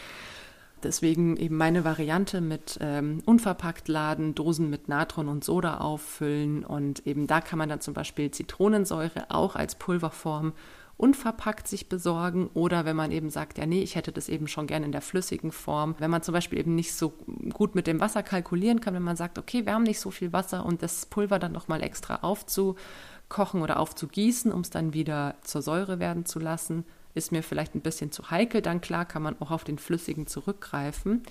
Deswegen 0.82 1.36
eben 1.36 1.56
meine 1.56 1.84
Variante 1.84 2.40
mit 2.40 2.78
ähm, 2.80 3.22
unverpackt 3.24 3.88
laden, 3.88 4.34
Dosen 4.34 4.68
mit 4.68 4.88
Natron 4.88 5.28
und 5.28 5.42
Soda 5.42 5.78
auffüllen 5.78 6.64
und 6.64 7.06
eben 7.06 7.26
da 7.26 7.40
kann 7.40 7.58
man 7.58 7.68
dann 7.68 7.80
zum 7.80 7.94
Beispiel 7.94 8.30
Zitronensäure 8.30 9.30
auch 9.30 9.56
als 9.56 9.74
Pulverform 9.76 10.52
unverpackt 10.96 11.68
sich 11.68 11.88
besorgen 11.88 12.48
oder 12.54 12.84
wenn 12.86 12.96
man 12.96 13.10
eben 13.10 13.28
sagt, 13.28 13.58
ja 13.58 13.66
nee, 13.66 13.82
ich 13.82 13.96
hätte 13.96 14.12
das 14.12 14.28
eben 14.28 14.48
schon 14.48 14.66
gerne 14.66 14.86
in 14.86 14.92
der 14.92 15.02
flüssigen 15.02 15.52
Form. 15.52 15.94
Wenn 15.98 16.10
man 16.10 16.22
zum 16.22 16.32
Beispiel 16.32 16.58
eben 16.58 16.74
nicht 16.74 16.94
so 16.94 17.12
gut 17.52 17.74
mit 17.74 17.86
dem 17.86 18.00
Wasser 18.00 18.22
kalkulieren 18.22 18.80
kann, 18.80 18.94
wenn 18.94 19.02
man 19.02 19.16
sagt, 19.16 19.38
okay, 19.38 19.66
wir 19.66 19.74
haben 19.74 19.82
nicht 19.82 20.00
so 20.00 20.10
viel 20.10 20.32
Wasser 20.32 20.64
und 20.64 20.82
das 20.82 21.06
Pulver 21.06 21.38
dann 21.38 21.52
nochmal 21.52 21.82
extra 21.82 22.16
aufzukochen 22.16 23.60
oder 23.60 23.78
aufzugießen, 23.78 24.52
um 24.52 24.62
es 24.62 24.70
dann 24.70 24.94
wieder 24.94 25.34
zur 25.42 25.60
Säure 25.60 25.98
werden 25.98 26.24
zu 26.24 26.38
lassen, 26.38 26.84
ist 27.16 27.32
mir 27.32 27.42
vielleicht 27.42 27.74
ein 27.74 27.80
bisschen 27.80 28.12
zu 28.12 28.30
heikel, 28.30 28.62
dann 28.62 28.80
klar 28.80 29.04
kann 29.04 29.22
man 29.22 29.40
auch 29.40 29.50
auf 29.50 29.64
den 29.64 29.78
flüssigen 29.78 30.26
zurückgreifen. 30.26 31.22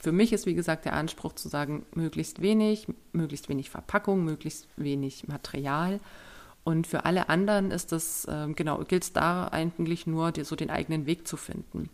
Für 0.00 0.12
mich 0.12 0.32
ist, 0.32 0.46
wie 0.46 0.54
gesagt, 0.54 0.84
der 0.84 0.92
Anspruch 0.92 1.34
zu 1.34 1.48
sagen, 1.48 1.84
möglichst 1.94 2.40
wenig, 2.40 2.86
möglichst 3.12 3.48
wenig 3.48 3.70
Verpackung, 3.70 4.24
möglichst 4.24 4.68
wenig 4.76 5.26
Material 5.26 6.00
und 6.68 6.86
für 6.86 7.06
alle 7.06 7.30
anderen 7.30 7.70
ist 7.70 7.92
das, 7.92 8.26
äh, 8.26 8.46
genau, 8.54 8.78
gilt 8.84 9.02
es 9.02 9.12
da 9.14 9.48
eigentlich 9.48 10.06
nur, 10.06 10.32
dir 10.32 10.44
so 10.44 10.54
den 10.54 10.68
eigenen 10.68 11.06
Weg 11.06 11.26
zu 11.26 11.38
finden. 11.38 11.88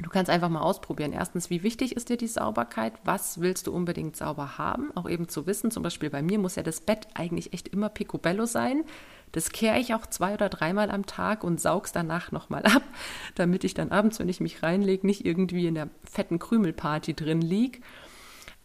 Du 0.00 0.08
kannst 0.08 0.30
einfach 0.30 0.48
mal 0.48 0.62
ausprobieren. 0.62 1.12
Erstens, 1.12 1.50
wie 1.50 1.62
wichtig 1.62 1.94
ist 1.94 2.08
dir 2.08 2.16
die 2.16 2.26
Sauberkeit? 2.26 2.94
Was 3.04 3.40
willst 3.40 3.66
du 3.66 3.72
unbedingt 3.72 4.16
sauber 4.16 4.56
haben? 4.56 4.96
Auch 4.96 5.10
eben 5.10 5.28
zu 5.28 5.46
wissen, 5.46 5.70
zum 5.70 5.82
Beispiel 5.82 6.08
bei 6.08 6.22
mir 6.22 6.38
muss 6.38 6.54
ja 6.54 6.62
das 6.62 6.80
Bett 6.80 7.06
eigentlich 7.12 7.52
echt 7.52 7.68
immer 7.68 7.90
picobello 7.90 8.46
sein. 8.46 8.84
Das 9.32 9.50
kehre 9.50 9.78
ich 9.78 9.94
auch 9.94 10.06
zwei 10.06 10.34
oder 10.34 10.48
dreimal 10.48 10.90
am 10.90 11.06
Tag 11.06 11.44
und 11.44 11.60
saug's 11.60 11.92
danach 11.92 12.32
nochmal 12.32 12.64
ab, 12.64 12.82
damit 13.34 13.64
ich 13.64 13.74
dann 13.74 13.90
abends, 13.90 14.18
wenn 14.18 14.28
ich 14.28 14.40
mich 14.40 14.62
reinlege, 14.62 15.06
nicht 15.06 15.24
irgendwie 15.24 15.66
in 15.66 15.74
der 15.74 15.88
fetten 16.04 16.38
Krümelparty 16.38 17.14
drin 17.14 17.40
lieg. 17.40 17.82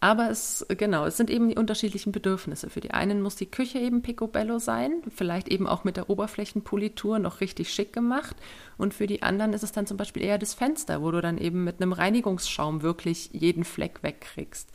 Aber 0.03 0.29
es, 0.29 0.65
genau, 0.67 1.05
es 1.05 1.15
sind 1.15 1.29
eben 1.29 1.47
die 1.47 1.55
unterschiedlichen 1.55 2.11
Bedürfnisse. 2.11 2.69
Für 2.69 2.81
die 2.81 2.91
einen 2.91 3.21
muss 3.21 3.37
die 3.37 3.49
Küche 3.49 3.79
eben 3.79 4.01
picobello 4.01 4.59
sein, 4.59 5.01
vielleicht 5.15 5.47
eben 5.47 5.65
auch 5.65 5.85
mit 5.85 5.95
der 5.95 6.09
Oberflächenpolitur 6.09 7.19
noch 7.19 7.39
richtig 7.39 7.73
schick 7.73 7.93
gemacht. 7.93 8.35
Und 8.77 8.93
für 8.93 9.07
die 9.07 9.23
anderen 9.23 9.53
ist 9.53 9.63
es 9.63 9.71
dann 9.71 9.87
zum 9.87 9.95
Beispiel 9.95 10.21
eher 10.21 10.37
das 10.37 10.55
Fenster, 10.55 11.01
wo 11.01 11.09
du 11.11 11.21
dann 11.21 11.37
eben 11.37 11.63
mit 11.63 11.81
einem 11.81 11.93
Reinigungsschaum 11.93 12.81
wirklich 12.81 13.29
jeden 13.31 13.63
Fleck 13.63 14.03
wegkriegst. 14.03 14.73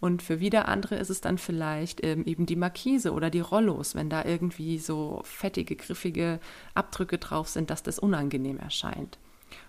Und 0.00 0.22
für 0.22 0.40
wieder 0.40 0.68
andere 0.68 0.96
ist 0.96 1.10
es 1.10 1.20
dann 1.20 1.38
vielleicht 1.38 2.04
ähm, 2.04 2.24
eben 2.24 2.46
die 2.46 2.56
Markise 2.56 3.12
oder 3.12 3.30
die 3.30 3.40
Rollos, 3.40 3.94
wenn 3.94 4.08
da 4.08 4.24
irgendwie 4.24 4.78
so 4.78 5.20
fettige, 5.24 5.74
griffige 5.76 6.38
Abdrücke 6.74 7.18
drauf 7.18 7.48
sind, 7.48 7.70
dass 7.70 7.82
das 7.82 7.98
unangenehm 7.98 8.58
erscheint. 8.58 9.18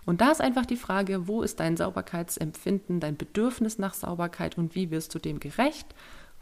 Und 0.06 0.20
da 0.20 0.30
ist 0.30 0.40
einfach 0.40 0.66
die 0.66 0.76
Frage, 0.76 1.26
wo 1.26 1.42
ist 1.42 1.58
dein 1.60 1.76
Sauberkeitsempfinden, 1.76 3.00
dein 3.00 3.16
Bedürfnis 3.16 3.78
nach 3.78 3.94
Sauberkeit 3.94 4.58
und 4.58 4.74
wie 4.74 4.90
wirst 4.90 5.14
du 5.14 5.18
dem 5.18 5.40
gerecht? 5.40 5.94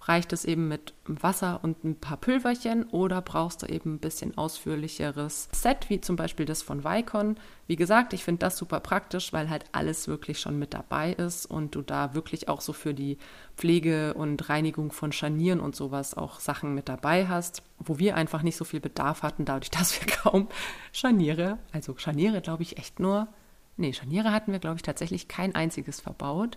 Reicht 0.08 0.32
es 0.32 0.46
eben 0.46 0.68
mit 0.68 0.94
Wasser 1.04 1.60
und 1.62 1.84
ein 1.84 1.94
paar 1.94 2.16
Pülverchen 2.16 2.84
oder 2.84 3.20
brauchst 3.20 3.60
du 3.60 3.66
eben 3.66 3.96
ein 3.96 3.98
bisschen 3.98 4.38
ausführlicheres 4.38 5.50
Set, 5.52 5.90
wie 5.90 6.00
zum 6.00 6.16
Beispiel 6.16 6.46
das 6.46 6.62
von 6.62 6.82
Vicon? 6.82 7.36
Wie 7.66 7.76
gesagt, 7.76 8.14
ich 8.14 8.24
finde 8.24 8.38
das 8.38 8.56
super 8.56 8.80
praktisch, 8.80 9.34
weil 9.34 9.50
halt 9.50 9.66
alles 9.72 10.08
wirklich 10.08 10.40
schon 10.40 10.58
mit 10.58 10.72
dabei 10.72 11.12
ist 11.12 11.44
und 11.44 11.74
du 11.74 11.82
da 11.82 12.14
wirklich 12.14 12.48
auch 12.48 12.62
so 12.62 12.72
für 12.72 12.94
die 12.94 13.18
Pflege 13.58 14.14
und 14.14 14.48
Reinigung 14.48 14.92
von 14.92 15.12
Scharnieren 15.12 15.60
und 15.60 15.76
sowas 15.76 16.14
auch 16.14 16.40
Sachen 16.40 16.74
mit 16.74 16.88
dabei 16.88 17.28
hast, 17.28 17.62
wo 17.78 17.98
wir 17.98 18.16
einfach 18.16 18.42
nicht 18.42 18.56
so 18.56 18.64
viel 18.64 18.80
Bedarf 18.80 19.22
hatten, 19.22 19.44
dadurch, 19.44 19.70
dass 19.78 20.00
wir 20.00 20.06
kaum 20.10 20.48
Scharniere, 20.90 21.58
also 21.72 21.94
Scharniere 21.98 22.40
glaube 22.40 22.62
ich 22.62 22.78
echt 22.78 22.98
nur, 22.98 23.28
nee, 23.76 23.92
Scharniere 23.92 24.32
hatten 24.32 24.52
wir 24.52 24.58
glaube 24.58 24.76
ich 24.76 24.82
tatsächlich 24.82 25.28
kein 25.28 25.54
einziges 25.54 26.00
verbaut. 26.00 26.56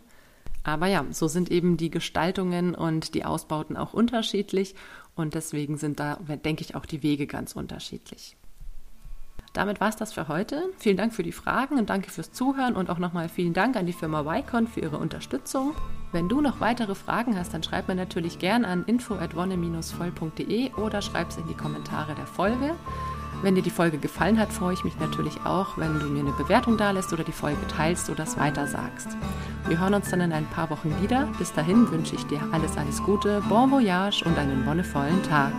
Aber 0.63 0.87
ja, 0.87 1.05
so 1.11 1.27
sind 1.27 1.49
eben 1.49 1.77
die 1.77 1.89
Gestaltungen 1.89 2.75
und 2.75 3.13
die 3.15 3.25
Ausbauten 3.25 3.77
auch 3.77 3.93
unterschiedlich 3.93 4.75
und 5.15 5.33
deswegen 5.33 5.77
sind 5.77 5.99
da, 5.99 6.17
denke 6.45 6.63
ich, 6.63 6.75
auch 6.75 6.85
die 6.85 7.03
Wege 7.03 7.27
ganz 7.27 7.53
unterschiedlich. 7.53 8.35
Damit 9.53 9.81
war 9.81 9.89
es 9.89 9.97
das 9.97 10.13
für 10.13 10.29
heute. 10.29 10.69
Vielen 10.77 10.95
Dank 10.95 11.13
für 11.13 11.23
die 11.23 11.33
Fragen 11.33 11.77
und 11.77 11.89
danke 11.89 12.09
fürs 12.09 12.31
Zuhören 12.31 12.75
und 12.75 12.89
auch 12.89 12.99
nochmal 12.99 13.27
vielen 13.27 13.53
Dank 13.53 13.75
an 13.75 13.85
die 13.85 13.91
Firma 13.93 14.25
Wycon 14.25 14.67
für 14.67 14.79
ihre 14.79 14.97
Unterstützung. 14.97 15.73
Wenn 16.13 16.29
du 16.29 16.39
noch 16.39 16.61
weitere 16.61 16.95
Fragen 16.95 17.37
hast, 17.37 17.53
dann 17.53 17.63
schreib 17.63 17.89
mir 17.89 17.95
natürlich 17.95 18.39
gern 18.39 18.63
an 18.63 18.85
info@wonne-voll.de 18.85 20.73
oder 20.75 21.01
schreib 21.01 21.29
es 21.29 21.37
in 21.37 21.47
die 21.47 21.53
Kommentare 21.53 22.15
der 22.15 22.27
Folge. 22.27 22.75
Wenn 23.41 23.55
dir 23.55 23.63
die 23.63 23.71
Folge 23.71 23.97
gefallen 23.97 24.39
hat, 24.39 24.53
freue 24.53 24.73
ich 24.73 24.83
mich 24.83 24.99
natürlich 24.99 25.41
auch, 25.45 25.77
wenn 25.77 25.99
du 25.99 26.05
mir 26.05 26.19
eine 26.19 26.31
Bewertung 26.31 26.77
dalässt 26.77 27.11
oder 27.11 27.23
die 27.23 27.31
Folge 27.31 27.65
teilst 27.75 28.09
oder 28.09 28.23
es 28.23 28.37
weiter 28.37 28.67
sagst. 28.67 29.07
Wir 29.67 29.79
hören 29.79 29.95
uns 29.95 30.09
dann 30.09 30.21
in 30.21 30.31
ein 30.31 30.45
paar 30.45 30.69
Wochen 30.69 30.93
wieder. 31.01 31.27
Bis 31.39 31.51
dahin 31.51 31.89
wünsche 31.91 32.15
ich 32.15 32.25
dir 32.27 32.39
alles, 32.51 32.77
alles 32.77 33.01
Gute, 33.01 33.41
bon 33.49 33.71
voyage 33.71 34.23
und 34.25 34.37
einen 34.37 34.65
wonnevollen 34.65 35.23
Tag. 35.23 35.53